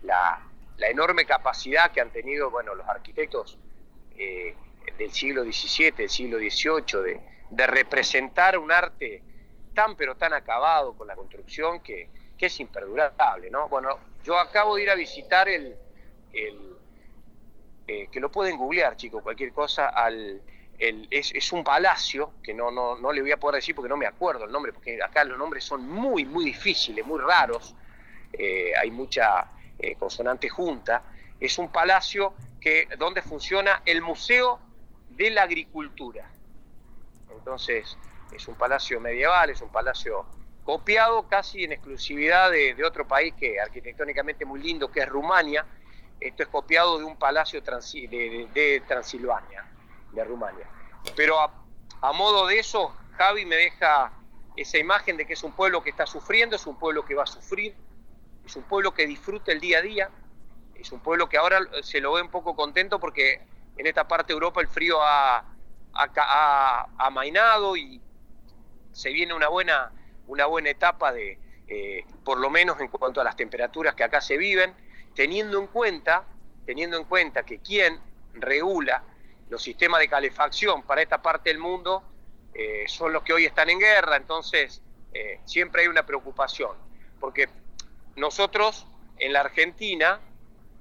la, 0.03 0.41
la, 0.77 0.87
enorme 0.89 1.25
capacidad 1.25 1.91
que 1.91 2.01
han 2.01 2.11
tenido 2.11 2.51
bueno, 2.51 2.75
los 2.75 2.87
arquitectos 2.87 3.57
del 5.03 5.11
siglo 5.11 5.43
XVII, 5.43 5.91
del 5.91 6.09
siglo 6.09 6.37
XVIII, 6.37 7.03
de, 7.03 7.21
de, 7.49 7.67
representar 7.67 8.57
un 8.57 8.71
arte 8.71 9.21
tan 9.73 9.95
pero 9.95 10.15
tan 10.15 10.33
acabado 10.33 10.93
con 10.93 11.07
la 11.07 11.15
construcción 11.15 11.81
que, 11.81 12.09
que 12.37 12.45
es 12.45 12.59
imperdurable. 12.59 13.49
¿no? 13.49 13.67
Bueno, 13.67 13.99
yo 14.23 14.37
acabo 14.39 14.75
de 14.75 14.83
ir 14.83 14.89
a 14.89 14.95
visitar 14.95 15.49
el, 15.49 15.75
el, 16.31 16.75
eh, 17.87 18.07
que 18.11 18.19
lo 18.19 18.31
pueden 18.31 18.57
googlear, 18.57 18.95
chicos, 18.95 19.21
cualquier 19.21 19.51
cosa, 19.51 19.89
al, 19.89 20.41
el, 20.79 21.07
es, 21.11 21.51
un 21.51 21.65
palacio, 21.65 22.35
que 22.41 22.53
no, 22.53 22.71
no, 22.71 22.97
no 22.97 23.11
le 23.11 23.21
voy 23.21 23.31
a 23.31 23.37
poder 23.37 23.55
decir 23.55 23.75
porque 23.75 23.89
no 23.89 23.97
me 23.97 24.05
acuerdo 24.05 24.45
el 24.45 24.51
nombre, 24.51 24.71
porque 24.71 25.01
acá 25.03 25.25
los 25.25 25.37
nombres 25.37 25.65
son 25.65 25.87
muy, 25.87 26.23
muy 26.23 26.45
difíciles, 26.45 27.05
muy 27.05 27.19
raros, 27.19 27.75
eh, 28.31 28.71
hay 28.79 28.89
mucha 28.89 29.51
eh, 29.77 29.95
consonante 29.95 30.47
junta, 30.47 31.03
es 31.39 31.57
un 31.57 31.69
palacio 31.71 32.35
que, 32.61 32.87
donde 32.97 33.21
funciona 33.21 33.81
el 33.85 34.01
Museo 34.01 34.59
de 35.15 35.29
la 35.29 35.43
Agricultura. 35.43 36.29
Entonces, 37.31 37.97
es 38.31 38.47
un 38.47 38.55
palacio 38.55 38.99
medieval, 38.99 39.49
es 39.49 39.61
un 39.61 39.69
palacio 39.69 40.25
copiado 40.63 41.27
casi 41.27 41.63
en 41.63 41.73
exclusividad 41.73 42.51
de, 42.51 42.83
otro 42.85 43.07
país 43.07 43.33
que 43.37 43.59
arquitectónicamente 43.59 44.45
muy 44.45 44.61
lindo, 44.61 44.91
que 44.91 45.01
es 45.01 45.09
Rumania, 45.09 45.65
esto 46.19 46.43
es 46.43 46.49
copiado 46.49 46.97
de 46.97 47.03
un 47.03 47.17
palacio 47.17 47.61
de, 47.61 48.83
Transilvania, 48.87 49.65
de 50.11 50.23
Rumania. 50.23 50.67
Pero 51.15 51.37
a, 51.39 52.13
modo 52.13 52.47
de 52.47 52.59
eso, 52.59 52.95
Javi 53.17 53.45
me 53.45 53.57
deja 53.57 54.13
esa 54.55 54.77
imagen 54.77 55.17
de 55.17 55.25
que 55.25 55.33
es 55.33 55.43
un 55.43 55.51
pueblo 55.51 55.83
que 55.83 55.89
está 55.89 56.05
sufriendo, 56.05 56.55
es 56.55 56.65
un 56.65 56.77
pueblo 56.77 57.03
que 57.03 57.15
va 57.15 57.23
a 57.23 57.27
sufrir, 57.27 57.75
es 58.45 58.55
un 58.55 58.63
pueblo 58.63 58.93
que 58.93 59.05
disfruta 59.05 59.51
el 59.51 59.59
día 59.59 59.79
a 59.79 59.81
día, 59.81 60.09
es 60.75 60.91
un 60.91 61.01
pueblo 61.01 61.27
que 61.27 61.37
ahora 61.37 61.59
se 61.81 61.99
lo 61.99 62.13
ve 62.13 62.21
un 62.21 62.29
poco 62.29 62.55
contento 62.55 62.99
porque 62.99 63.41
en 63.77 63.87
esta 63.87 64.07
parte 64.07 64.27
de 64.27 64.33
Europa 64.33 64.61
el 64.61 64.67
frío 64.67 64.99
ha, 65.01 65.45
amainado 66.97 67.77
y 67.77 68.01
se 68.91 69.11
viene 69.11 69.33
una 69.33 69.47
buena, 69.47 69.91
una 70.27 70.47
buena 70.47 70.69
etapa 70.69 71.11
de, 71.11 71.39
eh, 71.67 72.05
por 72.23 72.39
lo 72.39 72.49
menos 72.49 72.79
en 72.79 72.87
cuanto 72.87 73.21
a 73.21 73.23
las 73.23 73.35
temperaturas 73.35 73.93
que 73.93 74.03
acá 74.03 74.19
se 74.19 74.37
viven 74.37 74.73
teniendo 75.15 75.59
en 75.59 75.67
cuenta, 75.67 76.25
teniendo 76.65 76.97
en 76.97 77.03
cuenta 77.05 77.43
que 77.43 77.59
quien 77.59 77.99
regula 78.33 79.03
los 79.49 79.61
sistemas 79.61 79.99
de 79.99 80.07
calefacción 80.07 80.83
para 80.83 81.01
esta 81.01 81.21
parte 81.21 81.49
del 81.49 81.59
mundo 81.59 82.03
eh, 82.53 82.85
son 82.87 83.13
los 83.13 83.23
que 83.23 83.33
hoy 83.33 83.45
están 83.45 83.69
en 83.69 83.79
guerra, 83.79 84.15
entonces 84.15 84.81
eh, 85.13 85.39
siempre 85.45 85.83
hay 85.83 85.87
una 85.87 86.05
preocupación, 86.05 86.75
porque 87.19 87.49
nosotros 88.15 88.87
en 89.17 89.33
la 89.33 89.41
Argentina 89.41 90.19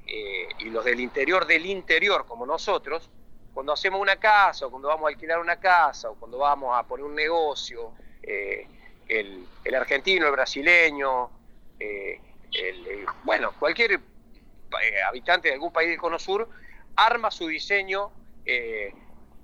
eh, 0.07 0.49
y 0.59 0.65
los 0.71 0.85
del 0.85 1.01
interior 1.01 1.47
del 1.47 1.67
interior 1.67 2.27
como 2.27 2.47
nosotros, 2.47 3.11
cuando 3.55 3.73
hacemos 3.73 4.01
una 4.01 4.17
casa 4.17 4.67
o 4.67 4.71
cuando 4.71 4.89
vamos 4.89 5.07
a 5.07 5.09
alquilar 5.09 5.39
una 5.39 5.61
casa 5.61 6.11
o 6.11 6.15
cuando 6.15 6.39
vamos 6.39 6.77
a 6.77 6.83
poner 6.85 7.05
un 7.05 7.15
negocio, 7.15 7.93
el, 8.23 9.47
el, 9.65 9.75
argentino, 9.75 10.27
el 10.27 10.33
brasileño, 10.33 11.31
el, 11.79 13.07
bueno, 13.25 13.53
cualquier 13.59 14.01
eh, 14.81 15.03
habitante 15.03 15.49
de 15.49 15.55
algún 15.55 15.73
país 15.73 15.91
del 15.91 15.99
Cono 15.99 16.19
Sur 16.19 16.49
arma 16.97 17.31
su 17.31 17.47
diseño 17.47 18.11
eh, 18.45 18.93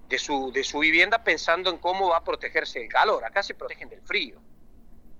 de, 0.08 0.18
su, 0.18 0.52
de 0.52 0.64
su 0.64 0.78
vivienda 0.78 1.22
pensando 1.22 1.70
en 1.70 1.78
cómo 1.78 2.10
va 2.10 2.18
a 2.18 2.24
protegerse 2.24 2.80
del 2.80 2.88
calor. 2.88 3.24
Acá 3.24 3.42
se 3.42 3.54
protegen 3.54 3.88
del 3.88 4.02
frío. 4.02 4.40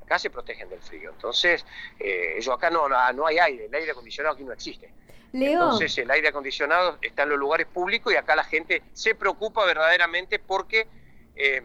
Acá 0.02 0.18
se 0.18 0.30
protegen 0.30 0.68
del 0.68 0.80
frío. 0.80 1.10
Entonces, 1.10 1.64
eh, 1.98 2.40
acá 2.50 2.70
no, 2.70 2.88
no, 2.88 3.26
hay 3.26 3.38
aire, 3.38 3.66
el 3.66 3.74
aire 3.74 3.90
acondicionado 3.90 4.34
aquí 4.34 4.44
no 4.44 4.52
existe. 4.52 4.92
Entonces 5.32 5.96
el 5.98 6.10
aire 6.10 6.28
acondicionado 6.28 6.98
está 7.02 7.24
en 7.24 7.30
los 7.30 7.38
lugares 7.38 7.66
públicos 7.66 8.12
y 8.12 8.16
acá 8.16 8.34
la 8.34 8.44
gente 8.44 8.82
se 8.92 9.14
preocupa 9.14 9.64
verdaderamente 9.66 10.38
porque 10.38 10.88
eh, 11.36 11.62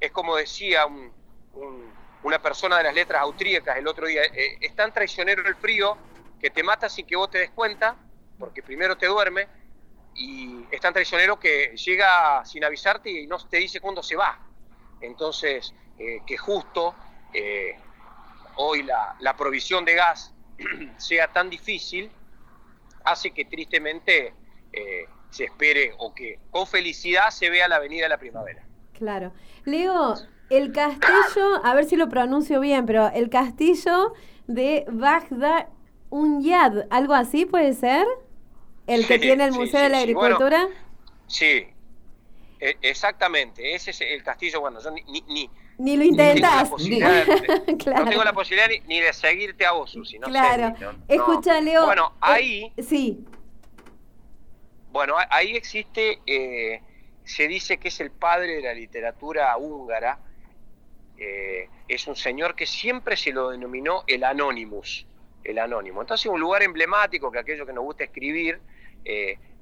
es 0.00 0.10
como 0.12 0.36
decía 0.36 0.86
una 2.22 2.42
persona 2.42 2.78
de 2.78 2.84
las 2.84 2.94
letras 2.94 3.22
austríacas 3.22 3.78
el 3.78 3.88
otro 3.88 4.06
día, 4.06 4.22
es 4.24 4.74
tan 4.74 4.92
traicionero 4.92 5.46
el 5.46 5.54
frío 5.56 5.96
que 6.40 6.50
te 6.50 6.62
mata 6.62 6.88
sin 6.88 7.06
que 7.06 7.16
vos 7.16 7.30
te 7.30 7.38
des 7.38 7.50
cuenta, 7.50 7.96
porque 8.38 8.62
primero 8.62 8.96
te 8.96 9.06
duerme, 9.06 9.48
y 10.14 10.64
es 10.70 10.80
tan 10.80 10.92
traicionero 10.92 11.38
que 11.38 11.76
llega 11.76 12.44
sin 12.44 12.64
avisarte 12.64 13.10
y 13.10 13.26
no 13.26 13.38
te 13.38 13.58
dice 13.58 13.80
cuándo 13.80 14.02
se 14.02 14.16
va. 14.16 14.38
Entonces, 15.00 15.74
eh, 15.98 16.20
que 16.26 16.36
justo 16.36 16.94
eh, 17.32 17.78
hoy 18.56 18.82
la, 18.82 19.16
la, 19.20 19.36
provisión 19.36 19.84
de 19.84 19.94
gas 19.94 20.34
sea 20.96 21.32
tan 21.32 21.50
difícil, 21.50 22.10
hace 23.06 23.30
que 23.30 23.44
tristemente 23.44 24.34
eh, 24.72 25.06
se 25.30 25.44
espere 25.44 25.94
o 25.98 26.14
que 26.14 26.38
con 26.50 26.66
felicidad 26.66 27.30
se 27.30 27.48
vea 27.48 27.68
la 27.68 27.76
avenida 27.76 28.04
de 28.04 28.08
la 28.10 28.18
primavera. 28.18 28.62
Claro. 28.92 29.32
Leo, 29.64 30.14
el 30.50 30.72
castillo, 30.72 31.64
a 31.64 31.74
ver 31.74 31.84
si 31.84 31.96
lo 31.96 32.08
pronuncio 32.08 32.60
bien, 32.60 32.84
pero 32.86 33.08
el 33.08 33.30
castillo 33.30 34.12
de 34.46 34.84
Bagdad 34.88 35.68
Unyad, 36.10 36.86
algo 36.90 37.14
así 37.14 37.46
puede 37.46 37.72
ser? 37.74 38.06
¿El 38.86 39.06
que 39.06 39.18
tiene 39.18 39.44
el 39.44 39.52
Museo 39.52 39.80
de 39.80 39.88
la 39.88 39.98
Agricultura? 39.98 40.68
sí, 41.26 41.66
e, 42.60 42.76
exactamente. 42.82 43.74
Ese 43.74 43.90
es 43.90 44.00
el 44.00 44.22
castillo, 44.22 44.60
bueno, 44.60 44.80
yo 44.80 44.90
ni... 44.90 45.02
ni, 45.02 45.20
ni 45.28 45.50
lo 45.78 46.04
intentas. 46.04 46.70
No 47.86 48.04
tengo 48.04 48.24
la 48.24 48.32
posibilidad 48.32 48.68
ni, 48.86 49.00
de 49.00 49.12
seguirte 49.12 49.66
a 49.66 49.72
vos, 49.72 49.90
Susi. 49.90 50.18
No 50.18 50.28
claro. 50.28 50.74
Escucha, 51.08 51.60
Leo. 51.60 51.84
Bueno, 51.86 52.12
eh, 52.14 52.18
ahí... 52.20 52.72
sí. 52.82 53.24
Bueno, 54.90 55.14
ahí 55.30 55.54
existe, 55.54 56.20
eh, 56.26 56.80
se 57.24 57.48
dice 57.48 57.76
que 57.76 57.88
es 57.88 58.00
el 58.00 58.10
padre 58.10 58.56
de 58.56 58.62
la 58.62 58.72
literatura 58.72 59.56
húngara. 59.58 60.18
Eh, 61.18 61.68
es 61.88 62.06
un 62.06 62.16
señor 62.16 62.54
que 62.54 62.66
siempre 62.66 63.16
se 63.16 63.32
lo 63.32 63.50
denominó 63.50 64.04
el 64.06 64.24
Anonymous 64.24 65.06
el 65.44 65.60
anónimo. 65.60 66.00
Entonces 66.00 66.26
un 66.26 66.40
lugar 66.40 66.64
emblemático 66.64 67.30
que 67.30 67.38
aquello 67.38 67.64
que 67.64 67.72
nos 67.72 67.84
gusta 67.84 68.02
escribir 68.02 68.60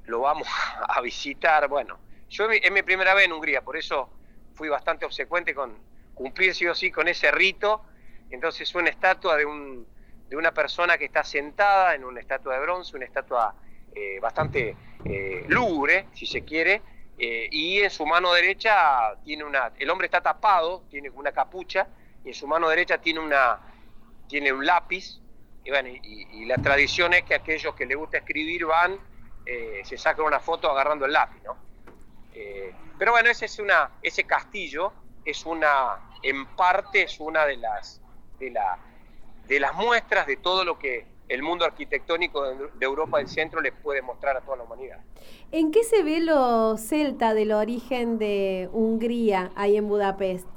lo 0.06 0.20
vamos 0.20 0.48
a 0.88 1.00
visitar. 1.02 1.68
Bueno, 1.68 1.98
yo 2.30 2.50
es 2.50 2.72
mi 2.72 2.82
primera 2.82 3.12
vez 3.12 3.26
en 3.26 3.32
Hungría, 3.32 3.60
por 3.60 3.76
eso 3.76 4.08
fui 4.54 4.68
bastante 4.68 5.04
obsecuente 5.04 5.54
con 5.54 5.76
cumplir 6.14 6.54
sí 6.54 6.66
o 6.66 6.74
sí 6.74 6.90
con 6.90 7.08
ese 7.08 7.30
rito. 7.30 7.82
Entonces 8.30 8.74
una 8.74 8.90
estatua 8.90 9.36
de, 9.36 9.44
un, 9.44 9.86
de 10.28 10.36
una 10.36 10.52
persona 10.52 10.98
que 10.98 11.04
está 11.06 11.24
sentada 11.24 11.94
en 11.94 12.04
una 12.04 12.20
estatua 12.20 12.54
de 12.54 12.60
bronce, 12.60 12.96
una 12.96 13.04
estatua 13.04 13.54
eh, 13.94 14.18
bastante 14.20 14.76
eh, 15.04 15.44
lúgubre, 15.48 16.06
si 16.14 16.26
se 16.26 16.42
quiere, 16.42 16.82
y 17.16 17.78
en 17.78 17.90
su 17.90 18.04
mano 18.04 18.32
derecha 18.32 19.14
tiene 19.22 19.44
una, 19.44 19.70
el 19.78 19.88
hombre 19.88 20.06
está 20.06 20.20
tapado, 20.20 20.82
tiene 20.90 21.10
una 21.10 21.30
capucha, 21.30 21.86
y 22.24 22.28
en 22.28 22.34
su 22.34 22.48
mano 22.48 22.68
derecha 22.68 22.98
tiene 22.98 23.20
una, 23.20 23.60
tiene 24.26 24.52
un 24.52 24.66
lápiz 24.66 25.20
y 25.64 25.70
bueno, 25.70 25.88
y, 25.88 26.44
la 26.44 26.58
tradición 26.58 27.14
es 27.14 27.24
que 27.24 27.34
aquellos 27.34 27.74
que 27.74 27.86
les 27.86 27.96
gusta 27.96 28.18
escribir 28.18 28.66
van, 28.66 28.98
eh, 29.46 29.80
se 29.84 29.96
sacan 29.96 30.26
una 30.26 30.38
foto 30.38 30.70
agarrando 30.70 31.06
el 31.06 31.12
lápiz, 31.12 31.42
¿no? 31.42 31.56
Eh, 32.34 32.74
pero 32.98 33.12
bueno, 33.12 33.30
ese 33.30 33.46
es 33.46 33.58
una, 33.58 33.92
ese 34.02 34.24
castillo 34.24 34.92
es 35.24 35.46
una, 35.46 36.10
en 36.22 36.46
parte 36.56 37.02
es 37.02 37.20
una 37.20 37.46
de 37.46 37.56
las, 37.56 38.00
de, 38.38 38.50
la, 38.50 38.78
de 39.46 39.60
las 39.60 39.74
muestras 39.74 40.26
de 40.26 40.36
todo 40.36 40.64
lo 40.64 40.78
que 40.78 41.06
el 41.28 41.42
mundo 41.42 41.64
arquitectónico 41.64 42.44
de, 42.44 42.84
Europa 42.84 43.18
del 43.18 43.28
Centro 43.28 43.60
les 43.60 43.72
puede 43.72 44.02
mostrar 44.02 44.36
a 44.36 44.40
toda 44.40 44.58
la 44.58 44.64
humanidad. 44.64 45.00
¿En 45.52 45.70
qué 45.70 45.82
se 45.82 46.02
ve 46.02 46.20
lo 46.20 46.76
celta 46.76 47.34
del 47.34 47.52
origen 47.52 48.18
de 48.18 48.68
Hungría 48.72 49.50
ahí 49.56 49.76
en 49.76 49.88
Budapest? 49.88 50.48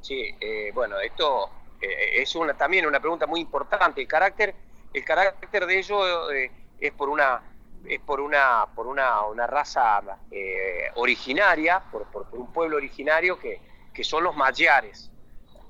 Sí, 0.00 0.34
eh, 0.40 0.72
bueno, 0.74 0.98
esto 0.98 1.48
eh, 1.80 2.20
es 2.20 2.34
una, 2.34 2.54
también 2.54 2.86
una 2.86 2.98
pregunta 2.98 3.26
muy 3.26 3.40
importante. 3.40 4.00
El 4.00 4.08
carácter, 4.08 4.54
el 4.92 5.04
carácter 5.04 5.66
de 5.66 5.78
ello 5.78 6.30
eh, 6.32 6.50
es 6.80 6.92
por 6.92 7.08
una 7.08 7.42
es 7.86 8.00
por 8.00 8.20
una 8.20 8.66
por 8.74 8.86
una, 8.86 9.22
una 9.22 9.46
raza 9.46 10.00
eh, 10.30 10.90
originaria, 10.94 11.80
por, 11.90 12.04
por, 12.06 12.26
un 12.32 12.52
pueblo 12.52 12.76
originario 12.76 13.38
que, 13.38 13.60
que 13.92 14.04
son 14.04 14.24
los 14.24 14.36
magiares. 14.36 15.10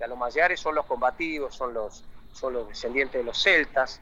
los 0.07 0.18
magiares 0.18 0.61
son 0.61 0.75
los 0.75 0.87
combativos, 0.87 1.55
son 1.55 1.75
los, 1.75 2.05
son 2.33 2.53
los 2.55 2.68
descendientes 2.68 3.20
de 3.20 3.25
los 3.25 3.42
celtas. 3.42 4.01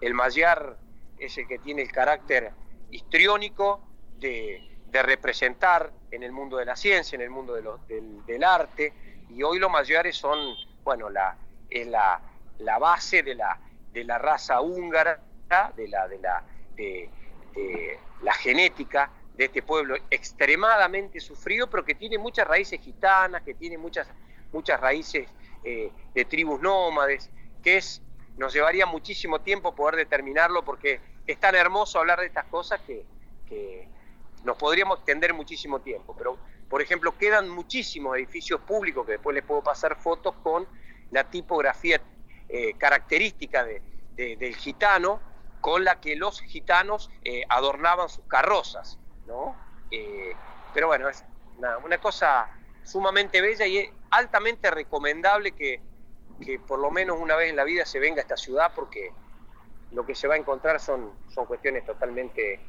El 0.00 0.14
magiar 0.14 0.76
es 1.18 1.38
el 1.38 1.46
que 1.46 1.58
tiene 1.58 1.82
el 1.82 1.92
carácter 1.92 2.52
histriónico 2.90 3.80
de, 4.18 4.78
de 4.86 5.02
representar 5.02 5.92
en 6.10 6.22
el 6.22 6.32
mundo 6.32 6.56
de 6.56 6.64
la 6.64 6.76
ciencia, 6.76 7.16
en 7.16 7.22
el 7.22 7.30
mundo 7.30 7.54
de 7.54 7.62
del, 7.88 8.24
del, 8.26 8.44
arte, 8.44 8.92
y 9.30 9.42
hoy 9.42 9.58
los 9.58 9.70
magiares 9.70 10.16
son 10.16 10.38
bueno, 10.84 11.08
la, 11.08 11.36
es 11.70 11.86
la, 11.86 12.20
la 12.58 12.78
base 12.78 13.22
de 13.22 13.34
la, 13.34 13.58
de 13.92 14.04
la 14.04 14.18
raza 14.18 14.60
húngara, 14.60 15.20
de 15.76 15.88
la, 15.88 16.06
de, 16.08 16.18
la, 16.18 16.44
de, 16.76 17.10
la 18.22 18.34
genética 18.34 19.10
de 19.36 19.44
este 19.44 19.62
pueblo 19.62 19.96
extremadamente 20.10 21.20
sufrido, 21.20 21.68
pero 21.68 21.84
que 21.84 21.94
tiene 21.94 22.18
muchas 22.18 22.48
raíces 22.48 22.80
gitanas, 22.80 23.42
que 23.42 23.54
tiene 23.54 23.78
muchas, 23.78 24.08
muchas 24.52 24.80
raíces 24.80 25.28
eh, 25.62 25.90
de 26.14 26.24
tribus 26.24 26.60
nómades, 26.60 27.30
que 27.62 27.76
es, 27.76 28.02
nos 28.36 28.52
llevaría 28.52 28.86
muchísimo 28.86 29.40
tiempo 29.40 29.74
poder 29.74 29.96
determinarlo 29.96 30.64
porque 30.64 31.00
es 31.26 31.38
tan 31.38 31.54
hermoso 31.54 31.98
hablar 31.98 32.20
de 32.20 32.26
estas 32.26 32.46
cosas 32.46 32.80
que, 32.86 33.04
que 33.48 33.88
nos 34.44 34.56
podríamos 34.56 34.98
extender 34.98 35.32
muchísimo 35.32 35.80
tiempo. 35.80 36.14
Pero 36.16 36.38
por 36.68 36.82
ejemplo, 36.82 37.16
quedan 37.16 37.48
muchísimos 37.48 38.16
edificios 38.16 38.60
públicos 38.60 39.06
que 39.06 39.12
después 39.12 39.34
les 39.34 39.44
puedo 39.44 39.62
pasar 39.62 39.96
fotos 39.96 40.34
con 40.42 40.66
la 41.10 41.24
tipografía 41.24 42.00
eh, 42.48 42.74
característica 42.76 43.64
del 44.16 44.56
gitano 44.56 45.20
con 45.64 45.82
la 45.82 45.98
que 45.98 46.14
los 46.14 46.42
gitanos 46.42 47.10
eh, 47.22 47.42
adornaban 47.48 48.10
sus 48.10 48.26
carrozas, 48.26 48.98
¿no? 49.26 49.56
Eh, 49.90 50.36
pero 50.74 50.88
bueno, 50.88 51.08
es 51.08 51.24
una, 51.56 51.96
cosa 51.96 52.50
sumamente 52.82 53.40
bella 53.40 53.64
y 53.64 53.78
es 53.78 53.90
altamente 54.10 54.70
recomendable 54.70 55.52
que, 55.52 55.80
que, 56.44 56.58
por 56.58 56.78
lo 56.78 56.90
menos 56.90 57.18
una 57.18 57.34
vez 57.34 57.48
en 57.48 57.56
la 57.56 57.64
vida 57.64 57.86
se 57.86 57.98
venga 57.98 58.18
a 58.18 58.24
esta 58.24 58.36
ciudad 58.36 58.72
porque 58.74 59.10
lo 59.92 60.04
que 60.04 60.14
se 60.14 60.28
va 60.28 60.34
a 60.34 60.36
encontrar 60.36 60.78
son, 60.80 61.14
son 61.30 61.46
cuestiones 61.46 61.86
totalmente 61.86 62.60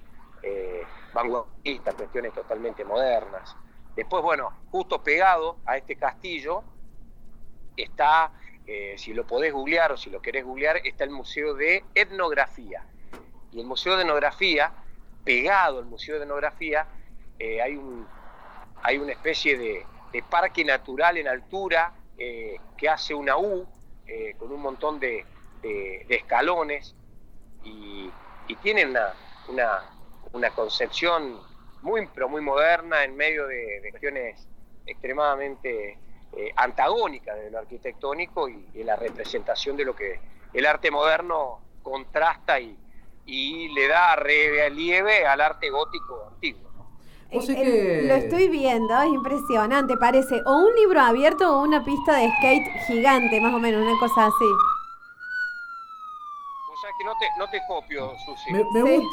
vanguardistas, 1.13 1.95
cuestiones 1.95 2.31
totalmente 2.31 2.86
modernas. 2.86 3.58
Después, 3.93 4.23
bueno, 4.23 4.53
justo 4.71 5.03
pegado 5.03 5.58
a 5.65 5.75
este 5.75 5.97
castillo 5.97 6.63
está, 7.75 8.31
eh, 8.67 8.95
si 8.97 9.13
lo 9.13 9.25
podés 9.25 9.54
googlear 9.54 9.91
o 9.91 9.97
si 9.97 10.10
lo 10.10 10.21
querés 10.21 10.43
googlear, 10.43 10.78
está 10.84 11.04
el 11.04 11.12
Museo 11.12 11.54
de 11.54 11.84
Etnografía. 11.93 12.86
Y 13.51 13.60
el 13.60 13.65
Museo 13.65 13.95
de 13.95 14.04
Etnografía, 14.04 14.73
pegado 15.23 15.80
al 15.80 15.86
Museo 15.86 16.17
de 16.17 16.23
Etnografía, 16.23 16.88
eh, 17.39 17.62
hay, 17.62 17.75
un, 17.75 18.08
hay 18.84 18.97
una 18.97 19.12
especie 19.12 19.58
de, 19.58 19.86
parque 20.30 20.63
natural 20.63 21.17
en 21.17 21.28
altura 21.28 21.93
eh, 22.17 22.56
que 22.78 22.88
hace 22.88 23.13
una 23.13 23.38
U 23.38 23.67
con 24.38 24.49
un 24.49 24.62
montón 24.62 24.97
de, 24.97 25.25
escalones 26.08 26.95
y, 27.65 28.10
y 28.47 28.56
tiene 28.58 28.86
una, 28.86 29.13
una, 29.49 29.89
una 30.32 30.51
concepción 30.51 31.41
muy, 31.86 32.08
pero 32.13 32.28
muy 32.28 32.41
moderna 32.41 33.04
en 33.04 33.15
medio 33.15 33.47
de, 33.47 33.80
cuestiones 33.91 34.47
extremadamente 34.86 35.97
eh, 36.36 36.52
antagónicas 36.56 37.36
de 37.38 37.52
lo 37.52 37.60
arquitectónico 37.60 38.50
y, 38.50 38.84
la 38.84 38.95
representación 38.95 39.76
de 39.76 39.86
lo 39.86 39.95
que 39.95 40.19
el 40.54 40.65
arte 40.65 40.91
moderno 40.91 41.60
contrasta 41.82 42.60
y, 42.60 42.78
y 43.26 43.69
le 43.69 43.88
da 43.88 44.15
relieve 44.15 45.26
al 45.26 45.41
arte 45.41 45.69
gótico 45.69 46.28
antiguo. 46.32 46.62
Lo 47.32 47.41
estoy 47.41 48.50
viendo, 48.50 49.02
es 49.02 49.10
impresionante, 49.10 49.98
parece 49.98 50.41
o 50.45 50.58
un 50.58 50.76
libro 50.76 51.02
abierto 51.02 51.58
o 51.58 51.63
una 51.63 51.84
pista 51.84 52.15
de 52.17 52.30
skate 52.38 52.67
gigante, 52.88 53.41
más 53.41 53.54
o 53.54 53.60
menos, 53.60 53.82
una 53.82 54.00
cosa 54.00 54.28
así 54.28 54.75
no 57.06 57.12
te, 57.20 57.26
no 57.38 57.48
te 57.50 57.62
copio, 57.68 58.12
Susi. 58.26 58.52
Me, 58.52 58.63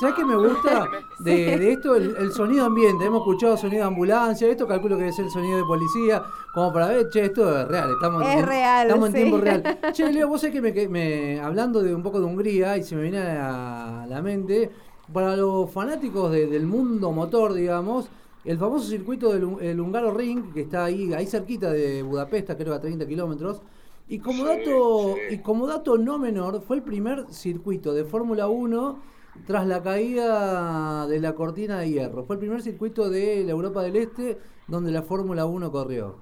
¿Sabes 0.00 0.14
qué 0.16 0.24
me 0.24 0.36
gusta 0.36 0.88
de, 1.18 1.72
esto? 1.72 1.94
El, 1.94 2.32
sonido 2.32 2.64
ambiente. 2.64 3.04
Hemos 3.04 3.20
escuchado 3.20 3.56
sonido 3.56 3.82
de 3.82 3.88
ambulancia. 3.88 4.48
Esto 4.48 4.66
calculo 4.66 4.96
que 4.96 5.02
debe 5.02 5.12
ser 5.12 5.26
el 5.26 5.30
sonido 5.30 5.58
de 5.58 5.64
policía. 5.64 6.24
Como 6.54 6.72
para 6.72 6.88
ver, 6.88 7.10
che, 7.10 7.26
esto 7.26 7.60
es 7.60 7.68
real. 7.68 7.90
Estamos, 7.92 8.22
es 8.22 8.34
en, 8.36 8.46
real. 8.46 8.86
Estamos 8.86 9.08
en 9.08 9.14
tiempo 9.14 9.38
real. 9.38 9.78
Che, 9.92 10.10
Leo, 10.10 10.28
vos 10.28 10.40
sabés 10.40 10.72
que 10.72 10.88
me, 10.88 11.40
hablando 11.40 11.82
de 11.82 11.94
un 11.94 12.02
poco 12.02 12.18
de 12.18 12.26
Hungría 12.26 12.76
y 12.78 12.82
se 12.82 12.96
me 12.96 13.02
viene 13.02 13.18
a 13.18 14.06
la 14.08 14.22
mente, 14.22 14.70
para 15.12 15.36
los 15.36 15.70
fanáticos 15.70 16.32
del 16.32 16.66
mundo 16.66 17.12
motor, 17.12 17.52
digamos, 17.52 18.08
el 18.44 18.58
famoso 18.58 18.88
circuito 18.88 19.32
del 19.32 19.80
Hungaro 19.80 20.12
Ring, 20.12 20.52
que 20.52 20.62
está 20.62 20.86
ahí, 20.86 21.12
ahí 21.12 21.26
cerquita 21.26 21.70
de 21.70 22.02
Budapest, 22.02 22.50
creo 22.52 22.74
a 22.74 22.80
30 22.80 23.06
kilómetros 23.06 23.60
y 24.08 24.18
como, 24.18 24.44
dato, 24.44 25.16
y 25.30 25.38
como 25.38 25.66
dato 25.66 25.96
no 25.96 26.18
menor, 26.18 26.62
fue 26.62 26.76
el 26.76 26.82
primer 26.82 27.32
circuito 27.32 27.94
de 27.94 28.04
Fórmula 28.04 28.48
1 28.48 29.02
tras 29.46 29.66
la 29.66 29.82
caída 29.82 31.06
de 31.06 31.20
la 31.20 31.34
cortina 31.34 31.78
de 31.78 31.90
hierro. 31.90 32.24
Fue 32.24 32.36
el 32.36 32.40
primer 32.40 32.62
circuito 32.62 33.08
de 33.08 33.42
la 33.44 33.52
Europa 33.52 33.82
del 33.82 33.96
Este 33.96 34.38
donde 34.66 34.90
la 34.90 35.02
Fórmula 35.02 35.46
1 35.46 35.72
corrió. 35.72 36.20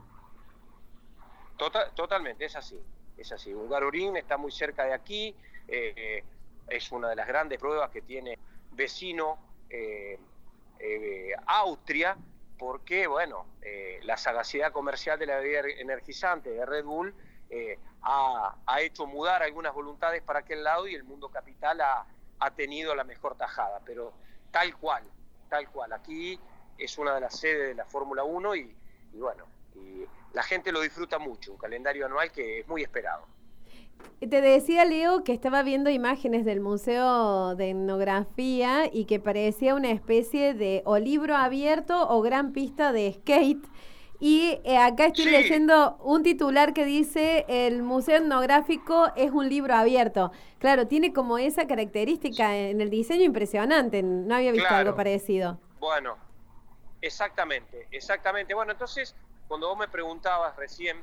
Total, 1.56 1.92
totalmente, 1.94 2.44
es 2.44 2.56
así. 2.56 2.80
Es 3.16 3.32
así. 3.32 3.52
Hungaroring 3.52 4.16
está 4.16 4.36
muy 4.36 4.50
cerca 4.50 4.84
de 4.84 4.94
aquí. 4.94 5.34
Eh, 5.68 6.24
es 6.68 6.90
una 6.92 7.08
de 7.10 7.16
las 7.16 7.26
grandes 7.26 7.58
pruebas 7.58 7.90
que 7.90 8.02
tiene 8.02 8.38
vecino 8.72 9.38
eh, 9.68 10.18
eh, 10.78 11.32
Austria, 11.46 12.16
porque, 12.58 13.06
bueno, 13.06 13.46
la 14.02 14.16
sagacidad 14.16 14.72
comercial 14.72 15.18
de 15.18 15.26
la 15.26 15.36
bebida 15.36 15.60
energizante 15.78 16.50
de 16.50 16.64
Red 16.66 16.84
Bull 16.84 17.14
ha, 18.02 18.56
ha, 18.66 18.80
hecho 18.80 19.06
mudar 19.06 19.42
algunas 19.42 19.74
voluntades 19.74 20.22
para 20.22 20.40
aquel 20.40 20.64
lado 20.64 20.88
y 20.88 20.94
el 20.94 21.04
mundo 21.04 21.28
capital 21.28 21.80
ha, 21.80 22.06
ha 22.40 22.50
tenido 22.52 22.94
la 22.94 23.04
mejor 23.04 23.36
tajada, 23.36 23.80
pero 23.84 24.12
tal 24.50 24.76
cual, 24.76 25.04
tal 25.48 25.68
cual. 25.68 25.92
Aquí 25.92 26.40
es 26.78 26.98
una 26.98 27.14
de 27.14 27.20
las 27.20 27.38
sedes 27.38 27.68
de 27.68 27.74
la 27.74 27.84
Fórmula 27.84 28.24
1 28.24 28.56
y, 28.56 28.74
bueno, 29.12 29.44
y 29.74 30.06
la 30.32 30.42
gente 30.42 30.72
lo 30.72 30.80
disfruta 30.80 31.18
mucho, 31.18 31.52
un 31.52 31.58
calendario 31.58 32.06
anual 32.06 32.32
que 32.32 32.60
es 32.60 32.68
muy 32.68 32.82
esperado. 32.82 33.26
Te 34.18 34.40
decía 34.40 34.86
Leo 34.86 35.24
que 35.24 35.34
estaba 35.34 35.62
viendo 35.62 35.90
imágenes 35.90 36.46
del 36.46 36.60
Museo 36.60 37.54
de 37.54 37.70
Etnografía 37.70 38.88
y 38.90 39.04
que 39.04 39.20
parecía 39.20 39.74
una 39.74 39.90
especie 39.90 40.54
de 40.54 40.82
o 40.86 40.98
libro 40.98 41.36
abierto 41.36 42.08
o 42.08 42.22
gran 42.22 42.52
pista 42.52 42.92
de 42.92 43.12
skate. 43.12 43.66
Y 44.22 44.60
eh, 44.64 44.76
acá 44.76 45.06
estoy 45.06 45.24
leyendo 45.24 45.96
un 45.96 46.22
titular 46.22 46.74
que 46.74 46.84
dice 46.84 47.46
el 47.48 47.82
Museo 47.82 48.18
Etnográfico 48.18 49.10
es 49.16 49.30
un 49.30 49.48
libro 49.48 49.74
abierto. 49.74 50.30
Claro, 50.58 50.86
tiene 50.86 51.14
como 51.14 51.38
esa 51.38 51.66
característica 51.66 52.54
en 52.54 52.82
el 52.82 52.90
diseño 52.90 53.24
impresionante. 53.24 54.02
No 54.02 54.34
había 54.34 54.52
visto 54.52 54.68
algo 54.68 54.94
parecido. 54.94 55.58
Bueno, 55.78 56.18
exactamente, 57.00 57.88
exactamente. 57.90 58.52
Bueno, 58.52 58.72
entonces, 58.72 59.16
cuando 59.48 59.68
vos 59.68 59.78
me 59.78 59.88
preguntabas 59.88 60.54
recién 60.54 61.02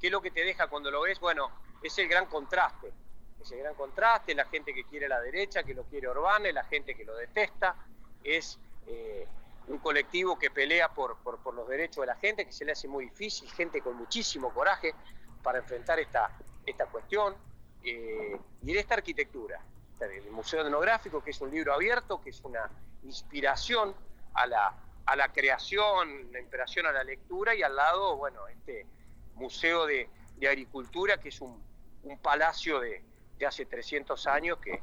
qué 0.00 0.06
es 0.06 0.12
lo 0.12 0.22
que 0.22 0.30
te 0.30 0.42
deja 0.42 0.68
cuando 0.68 0.90
lo 0.90 1.02
ves, 1.02 1.20
bueno, 1.20 1.50
es 1.82 1.98
el 1.98 2.08
gran 2.08 2.24
contraste. 2.26 2.94
Es 3.42 3.52
el 3.52 3.58
gran 3.58 3.74
contraste, 3.74 4.34
la 4.34 4.46
gente 4.46 4.72
que 4.72 4.84
quiere 4.84 5.06
la 5.06 5.20
derecha, 5.20 5.64
que 5.64 5.74
lo 5.74 5.84
quiere 5.84 6.08
Orbán, 6.08 6.44
la 6.50 6.64
gente 6.64 6.94
que 6.94 7.04
lo 7.04 7.14
detesta. 7.14 7.76
Es... 8.24 8.58
Eh, 8.86 9.28
un 9.68 9.78
colectivo 9.78 10.38
que 10.38 10.50
pelea 10.50 10.88
por, 10.92 11.16
por, 11.18 11.54
los 11.54 11.68
derechos 11.68 12.02
de 12.02 12.06
la 12.06 12.16
gente, 12.16 12.44
que 12.44 12.52
se 12.52 12.64
le 12.64 12.72
hace 12.72 12.88
muy 12.88 13.06
difícil, 13.06 13.50
gente 13.50 13.80
con 13.80 13.96
muchísimo 13.96 14.52
coraje 14.52 14.94
para 15.42 15.58
enfrentar 15.58 15.98
esta, 15.98 16.30
esta 16.64 16.86
cuestión, 16.86 17.34
eh, 17.82 18.38
y 18.62 18.72
de 18.72 18.78
esta 18.78 18.94
arquitectura. 18.94 19.60
El 20.00 20.30
Museo 20.30 20.60
Etnográfico, 20.60 21.22
que 21.22 21.30
es 21.30 21.40
un 21.40 21.50
libro 21.50 21.72
abierto, 21.72 22.20
que 22.20 22.30
es 22.30 22.40
una 22.44 22.70
inspiración 23.02 23.94
a 24.34 24.46
la, 24.46 24.74
a 25.06 25.16
la 25.16 25.32
creación, 25.32 26.30
la 26.32 26.40
inspiración 26.40 26.86
a 26.86 26.92
la 26.92 27.02
lectura, 27.02 27.54
y 27.54 27.62
al 27.62 27.74
lado, 27.74 28.16
bueno, 28.16 28.46
este 28.48 28.86
Museo 29.34 29.86
de, 29.86 30.10
Agricultura, 30.46 31.16
que 31.18 31.30
es 31.30 31.40
un, 31.40 31.62
un 32.02 32.18
palacio 32.18 32.78
de, 32.78 33.02
de 33.38 33.46
hace 33.46 33.64
300 33.64 34.26
años 34.26 34.58
que 34.58 34.82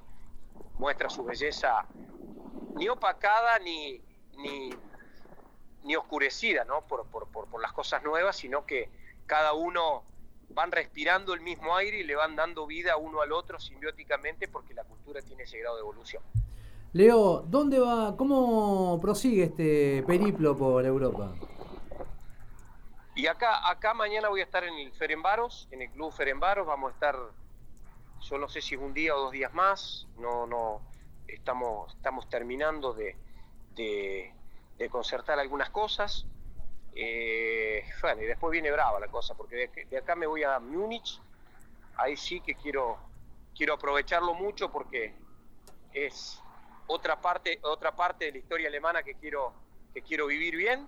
muestra 0.80 1.12
su 1.12 1.24
belleza 1.24 1.86
ni 2.76 2.90
opacada 2.90 3.60
ni, 3.60 4.02
ni, 4.38 4.72
ni 5.84 5.96
oscurecida 5.96 6.66
¿no? 6.66 6.82
por, 6.82 7.06
por, 7.08 7.28
por, 7.28 7.62
las 7.62 7.74
cosas 7.74 8.04
nuevas, 8.04 8.36
sino 8.36 8.66
que 8.66 8.90
cada 9.26 9.54
uno 9.54 10.04
van 10.50 10.72
respirando 10.72 11.34
el 11.34 11.42
mismo 11.42 11.76
aire 11.76 12.00
y 12.00 12.04
le 12.04 12.16
van 12.16 12.36
dando 12.36 12.68
vida 12.68 12.98
uno 12.98 13.22
al 13.22 13.32
otro 13.32 13.60
simbióticamente 13.60 14.48
porque 14.48 14.74
la 14.74 14.84
cultura 14.84 15.22
tiene 15.22 15.44
ese 15.44 15.60
grado 15.60 15.76
de 15.76 15.82
evolución. 15.82 16.24
Leo, 16.94 17.44
¿dónde 17.48 17.80
va, 17.80 18.16
cómo 18.16 19.00
prosigue 19.02 19.46
este 19.46 20.04
periplo 20.06 20.56
por 20.56 20.86
Europa? 20.86 21.34
Y 23.16 23.28
acá, 23.28 23.70
acá 23.70 23.94
mañana 23.94 24.30
voy 24.30 24.42
a 24.42 24.44
estar 24.44 24.64
en 24.64 24.76
el 24.76 24.92
Ferenbaros, 24.94 25.68
en 25.72 25.82
el 25.82 25.90
Club 25.92 26.12
Ferenbaros, 26.12 26.66
vamos 26.66 26.92
a 26.92 26.94
estar, 26.94 27.16
yo 28.22 28.38
no 28.38 28.48
sé 28.48 28.62
si 28.62 28.76
es 28.76 28.82
un 28.82 28.94
día 28.94 29.16
o 29.16 29.22
dos 29.22 29.32
días 29.32 29.54
más, 29.54 30.08
no, 30.18 30.46
no, 30.48 30.82
estamos, 31.28 31.96
estamos 31.96 32.28
terminando 32.30 32.94
de, 32.94 33.16
de, 33.76 34.34
concertar 34.90 35.40
algunas 35.40 35.70
cosas. 35.70 36.26
Eh, 36.96 37.84
bueno, 38.02 38.22
y 38.22 38.26
después 38.26 38.52
viene 38.52 38.70
brava 38.72 39.00
la 39.00 39.08
cosa, 39.08 39.34
porque 39.34 39.70
de, 39.90 39.98
acá 39.98 40.16
me 40.16 40.28
voy 40.28 40.44
a 40.44 40.60
Múnich, 40.60 41.20
ahí 41.96 42.18
sí 42.18 42.42
que 42.42 42.56
quiero, 42.56 42.98
quiero 43.56 43.76
aprovecharlo 43.76 44.34
mucho 44.34 44.72
porque 44.72 45.16
es 45.94 46.42
otra 46.88 47.22
parte, 47.22 47.60
otra 47.64 47.96
parte 47.96 48.26
de 48.26 48.34
la 48.34 48.38
historia 48.40 48.68
alemana 48.68 49.04
que 49.04 49.16
quiero, 49.16 49.54
que 49.94 50.02
quiero 50.02 50.28
vivir 50.28 50.56
bien. 50.56 50.88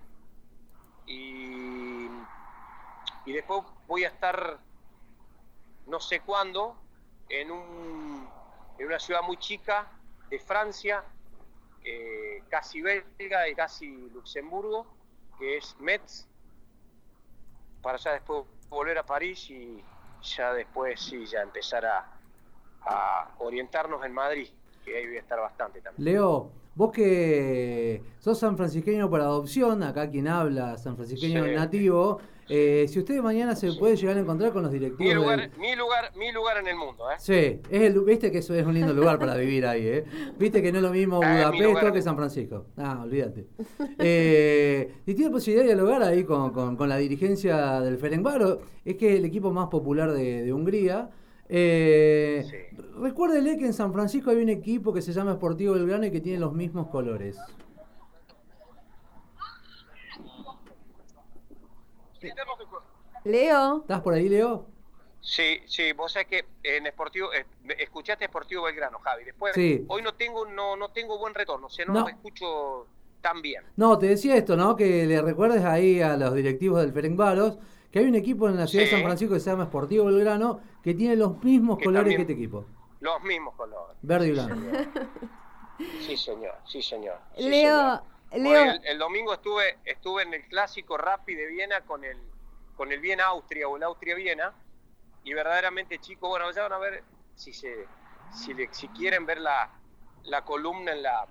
Y, 1.06 2.08
y 3.24 3.32
después 3.32 3.62
voy 3.86 4.04
a 4.04 4.08
estar 4.08 4.58
no 5.86 6.00
sé 6.00 6.20
cuándo 6.20 6.76
en, 7.28 7.50
un, 7.50 8.28
en 8.78 8.86
una 8.86 8.98
ciudad 8.98 9.22
muy 9.22 9.36
chica 9.36 9.90
de 10.28 10.38
Francia 10.38 11.04
eh, 11.88 12.42
casi 12.48 12.82
belga 12.82 13.48
y 13.48 13.54
casi 13.54 13.86
Luxemburgo, 14.10 14.86
que 15.38 15.58
es 15.58 15.76
Metz, 15.78 16.26
para 17.80 17.96
ya 17.96 18.14
después 18.14 18.44
volver 18.68 18.98
a 18.98 19.06
París 19.06 19.48
y 19.50 19.84
ya 20.20 20.52
después 20.52 21.00
sí, 21.00 21.24
ya 21.26 21.42
empezar 21.42 21.86
a, 21.86 22.12
orientarnos 23.38 24.04
en 24.04 24.12
Madrid, 24.12 24.48
que 24.84 24.96
ahí 24.96 25.06
voy 25.06 25.16
a 25.16 25.20
estar 25.20 25.40
bastante 25.40 25.80
también. 25.80 26.04
Leo, 26.04 26.50
vos 26.76 26.92
que 26.92 28.02
sos 28.20 28.38
sanfrancisqueño 28.38 29.10
por 29.10 29.20
adopción, 29.20 29.82
acá 29.82 30.08
quien 30.08 30.28
habla, 30.28 30.78
sanfrancisqueño 30.78 31.44
nativo, 31.48 32.20
eh, 32.48 32.86
si 32.88 33.00
usted 33.00 33.20
mañana 33.20 33.56
se 33.56 33.72
puede 33.72 33.96
llegar 33.96 34.16
a 34.16 34.20
encontrar 34.20 34.52
con 34.52 34.62
los 34.62 34.70
directivos. 34.70 35.00
Mi 35.00 35.14
lugar, 35.14 35.50
mi 35.58 35.74
lugar, 35.74 36.12
mi 36.14 36.30
lugar 36.30 36.58
en 36.58 36.68
el 36.68 36.76
mundo, 36.76 37.10
¿eh? 37.10 37.16
Sí, 37.18 37.60
es 37.68 37.82
el, 37.82 38.00
viste 38.02 38.30
que 38.30 38.38
eso 38.38 38.54
es 38.54 38.64
un 38.64 38.74
lindo 38.74 38.92
lugar 38.92 39.18
para 39.18 39.34
vivir 39.36 39.66
ahí, 39.66 39.84
¿eh? 39.84 40.04
Viste 40.38 40.62
que 40.62 40.70
no 40.70 40.78
es 40.78 40.84
lo 40.84 40.90
mismo 40.90 41.20
ah, 41.24 41.50
Budapest 41.50 41.92
que 41.92 42.02
San 42.02 42.16
Francisco. 42.16 42.66
Ah, 42.76 43.00
olvídate. 43.02 43.46
Eh, 43.98 44.94
y 45.06 45.14
tiene 45.14 45.30
posibilidad 45.30 45.64
de 45.64 45.74
dialogar 45.74 46.02
ahí 46.02 46.22
con, 46.22 46.76
con, 46.76 46.88
la 46.88 46.96
dirigencia 46.98 47.80
del 47.80 47.98
Ferencváro, 47.98 48.60
es 48.84 48.96
que 48.96 49.14
es 49.14 49.18
el 49.18 49.24
equipo 49.24 49.50
más 49.52 49.66
popular 49.68 50.12
de, 50.12 50.52
Hungría. 50.52 51.10
Eh, 51.48 52.70
Recuérdele 52.98 53.58
que 53.58 53.66
en 53.66 53.74
San 53.74 53.92
Francisco 53.92 54.30
hay 54.30 54.38
un 54.38 54.48
equipo 54.48 54.92
que 54.92 55.02
se 55.02 55.12
llama 55.12 55.34
Sportivo 55.34 55.74
Belgrano 55.74 56.06
y 56.06 56.10
que 56.10 56.20
tiene 56.20 56.38
los 56.38 56.52
mismos 56.52 56.88
colores. 56.88 57.38
Leo. 63.24 63.80
¿Estás 63.80 64.00
por 64.00 64.14
ahí, 64.14 64.28
Leo? 64.28 64.66
Sí, 65.20 65.60
sí, 65.66 65.92
vos 65.92 66.12
sabés 66.12 66.28
que 66.28 66.44
en 66.62 66.86
Esportivo, 66.86 67.32
eh, 67.32 67.44
escuchaste 67.78 68.24
Esportivo 68.24 68.62
Belgrano, 68.62 68.98
Javi. 69.00 69.24
Después, 69.24 69.54
hoy 69.88 70.02
no 70.02 70.14
tengo, 70.14 70.46
no, 70.46 70.76
no 70.76 70.90
tengo 70.90 71.18
buen 71.18 71.34
retorno, 71.34 71.66
o 71.66 71.70
sea, 71.70 71.84
no, 71.84 72.08
escucho 72.08 72.86
tan 73.20 73.42
bien. 73.42 73.64
No, 73.76 73.98
te 73.98 74.06
decía 74.06 74.36
esto, 74.36 74.56
¿no? 74.56 74.76
Que 74.76 75.04
le 75.04 75.20
recuerdes 75.20 75.64
ahí 75.64 76.00
a 76.00 76.16
los 76.16 76.32
directivos 76.34 76.80
del 76.80 76.92
Ferencvaros 76.92 77.58
que 77.96 78.00
hay 78.00 78.08
un 78.10 78.14
equipo 78.14 78.46
en 78.46 78.58
la 78.58 78.66
ciudad 78.66 78.84
de 78.84 78.90
San 78.90 79.02
Francisco 79.02 79.32
que 79.32 79.40
se 79.40 79.48
llama 79.48 79.62
Esportivo 79.62 80.04
Belgrano 80.04 80.60
que 80.84 80.92
tiene 80.92 81.16
los 81.16 81.42
mismos 81.42 81.78
colores 81.82 82.14
que 82.14 82.20
este 82.20 82.34
equipo. 82.34 82.66
Los 83.00 83.22
mismos 83.22 83.54
colores. 83.54 83.96
Verde 84.02 84.28
y 84.28 84.32
blanco. 84.32 84.54
Sí, 86.00 86.14
señor, 86.18 86.56
sí, 86.66 86.82
señor. 86.82 87.18
Leo, 87.38 88.02
Leo. 88.32 88.74
el, 88.84 88.98
domingo 88.98 89.32
estuve, 89.32 89.78
estuve 89.86 90.24
en 90.24 90.34
el 90.34 90.44
clásico 90.44 90.98
Rappi 90.98 91.34
de 91.34 91.46
Viena 91.46 91.80
con 91.86 92.04
el 92.04 92.18
con 92.76 92.92
el 92.92 93.00
Viena 93.00 93.24
Austria 93.28 93.66
o 93.66 93.78
el 93.78 93.82
Austria 93.82 94.14
Viena 94.14 94.52
y 95.24 95.32
verdaderamente 95.32 95.98
chicos, 95.98 96.28
bueno, 96.28 96.50
ya 96.52 96.64
van 96.64 96.74
a 96.74 96.78
ver 96.78 97.02
si 97.34 97.54
se 97.54 97.86
si, 98.30 98.54
si 98.72 98.88
quieren 98.88 99.24
ver 99.24 99.40
la, 99.40 99.70
la 100.24 100.44
columna 100.44 100.92
en 100.92 101.02
la 101.02 101.26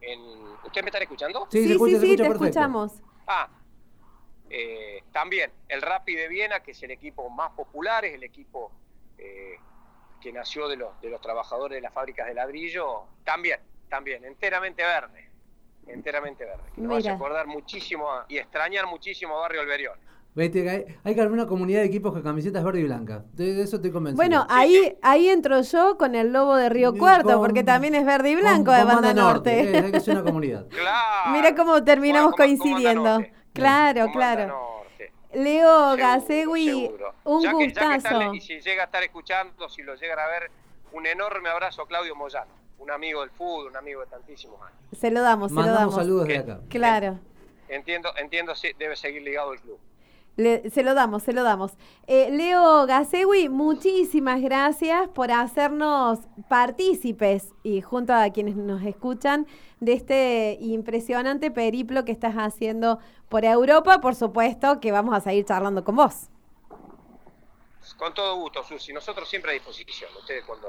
en, 0.00 0.20
¿Ustedes 0.64 0.82
me 0.82 0.88
están 0.88 1.02
escuchando? 1.02 1.46
Sí, 1.50 1.68
sí, 1.68 1.98
sí, 1.98 2.16
te 2.16 2.26
escuchamos. 2.26 3.02
Ah, 3.26 3.50
eh, 4.50 5.02
también 5.12 5.50
el 5.68 5.82
Rappi 5.82 6.14
de 6.14 6.28
Viena, 6.28 6.60
que 6.60 6.72
es 6.72 6.82
el 6.82 6.90
equipo 6.90 7.28
más 7.30 7.52
popular, 7.52 8.04
es 8.04 8.14
el 8.14 8.22
equipo 8.22 8.72
eh, 9.18 9.56
que 10.20 10.32
nació 10.32 10.68
de 10.68 10.76
los, 10.76 11.00
de 11.00 11.10
los 11.10 11.20
trabajadores 11.20 11.76
de 11.76 11.82
las 11.82 11.92
fábricas 11.92 12.26
de 12.26 12.34
ladrillo, 12.34 13.04
también, 13.24 13.60
también, 13.88 14.24
enteramente 14.24 14.82
verde 14.82 15.28
enteramente 15.88 16.44
verde. 16.44 16.62
Que 16.74 16.80
nos 16.80 17.06
a 17.06 17.12
acordar 17.12 17.46
muchísimo 17.46 18.06
y 18.28 18.38
extrañar 18.38 18.86
muchísimo 18.86 19.36
a 19.36 19.40
Barrio 19.40 19.60
Alberión. 19.62 19.98
Vete, 20.34 20.68
hay, 20.70 20.84
hay, 21.02 21.14
que 21.14 21.20
armar 21.20 21.32
una 21.32 21.46
comunidad 21.46 21.80
de 21.80 21.86
equipos 21.86 22.12
con 22.12 22.22
camisetas 22.22 22.62
verde 22.62 22.80
y 22.80 22.84
blanca. 22.84 23.24
De 23.32 23.60
eso 23.62 23.80
te 23.80 23.90
convenzo. 23.90 24.16
Bueno, 24.16 24.46
ahí, 24.48 24.96
ahí 25.02 25.28
entro 25.28 25.62
yo 25.62 25.96
con 25.98 26.14
el 26.14 26.32
lobo 26.32 26.54
de 26.54 26.68
Río 26.68 26.94
Cuarto, 26.94 27.40
porque 27.40 27.64
también 27.64 27.94
es 27.96 28.06
verde 28.06 28.30
y 28.30 28.36
blanco 28.36 28.70
de 28.70 28.84
Banda, 28.84 29.14
Norte. 29.14 29.62
Norte. 29.62 29.78
hay 29.78 29.92
que 29.92 30.00
ser 30.00 30.14
una 30.14 30.22
comunidad. 30.22 30.66
claro. 30.68 31.32
Mira 31.32 31.56
cómo 31.56 31.82
terminamos 31.82 32.34
coincidiendo. 32.36 33.20
Claro, 33.58 34.12
claro. 34.12 34.84
Leo 35.34 35.96
Gasegui, 35.96 36.90
un 37.24 37.52
gustazo. 37.52 38.34
y 38.34 38.40
si 38.40 38.60
llega 38.60 38.82
a 38.82 38.86
estar 38.86 39.02
escuchando, 39.02 39.68
si 39.68 39.82
lo 39.82 39.94
llegan 39.94 40.18
a 40.18 40.26
ver, 40.26 40.50
un 40.92 41.06
enorme 41.06 41.50
abrazo 41.50 41.82
a 41.82 41.86
Claudio 41.86 42.16
Moyano 42.16 42.58
un 42.78 42.90
amigo 42.90 43.20
del 43.20 43.30
fútbol, 43.30 43.66
un 43.68 43.76
amigo 43.76 44.00
de 44.00 44.06
tantísimos 44.06 44.60
años. 44.62 44.78
Se 44.92 45.10
lo 45.10 45.20
damos, 45.20 45.50
se 45.50 45.56
lo 45.56 45.66
damos. 45.66 45.94
saludos 45.94 46.28
de 46.28 46.38
acá. 46.38 46.60
Claro. 46.68 47.18
Entiendo, 47.68 48.10
entiendo, 48.16 48.54
debe 48.78 48.96
seguir 48.96 49.22
ligado 49.22 49.52
el 49.52 49.60
club. 49.60 49.78
Se 50.38 50.82
lo 50.84 50.94
damos, 50.94 51.24
se 51.24 51.32
lo 51.32 51.42
damos. 51.42 51.72
Eh, 52.06 52.30
Leo 52.30 52.86
Gasewi, 52.86 53.48
muchísimas 53.48 54.40
gracias 54.40 55.08
por 55.08 55.32
hacernos 55.32 56.20
partícipes 56.48 57.54
y 57.64 57.80
junto 57.80 58.14
a 58.14 58.30
quienes 58.30 58.54
nos 58.54 58.82
escuchan 58.82 59.48
de 59.80 59.94
este 59.94 60.56
impresionante 60.60 61.50
periplo 61.50 62.04
que 62.04 62.12
estás 62.12 62.36
haciendo 62.36 63.00
por 63.28 63.44
Europa. 63.44 64.00
Por 64.00 64.14
supuesto 64.14 64.78
que 64.78 64.92
vamos 64.92 65.16
a 65.16 65.20
seguir 65.20 65.44
charlando 65.44 65.82
con 65.82 65.96
vos. 65.96 66.30
Con 67.96 68.14
todo 68.14 68.36
gusto, 68.36 68.62
Susi. 68.62 68.92
Nosotros 68.92 69.28
siempre 69.28 69.50
a 69.50 69.54
disposición. 69.54 70.10
Ustedes 70.16 70.44
cuando, 70.44 70.68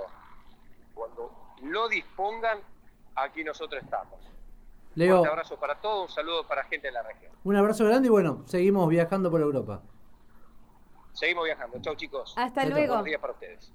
cuando 0.95 1.31
lo 1.61 1.87
dispongan, 1.87 2.59
aquí 3.15 3.43
nosotros 3.43 3.83
estamos. 3.83 4.19
Leo. 4.99 5.21
Un 5.21 5.27
abrazo 5.29 5.57
para 5.57 5.75
todos, 5.75 6.09
un 6.09 6.13
saludo 6.13 6.45
para 6.45 6.65
gente 6.65 6.87
de 6.87 6.91
la 6.91 7.01
región. 7.01 7.31
Un 7.45 7.55
abrazo 7.55 7.85
grande 7.85 8.07
y 8.07 8.11
bueno, 8.11 8.43
seguimos 8.45 8.89
viajando 8.89 9.31
por 9.31 9.39
Europa. 9.39 9.81
Seguimos 11.13 11.45
viajando. 11.45 11.79
Chau 11.81 11.95
chicos. 11.95 12.33
Hasta 12.35 12.65
luego. 12.65 12.87
Buenos 12.87 13.05
días 13.05 13.21
para 13.21 13.31
ustedes. 13.31 13.71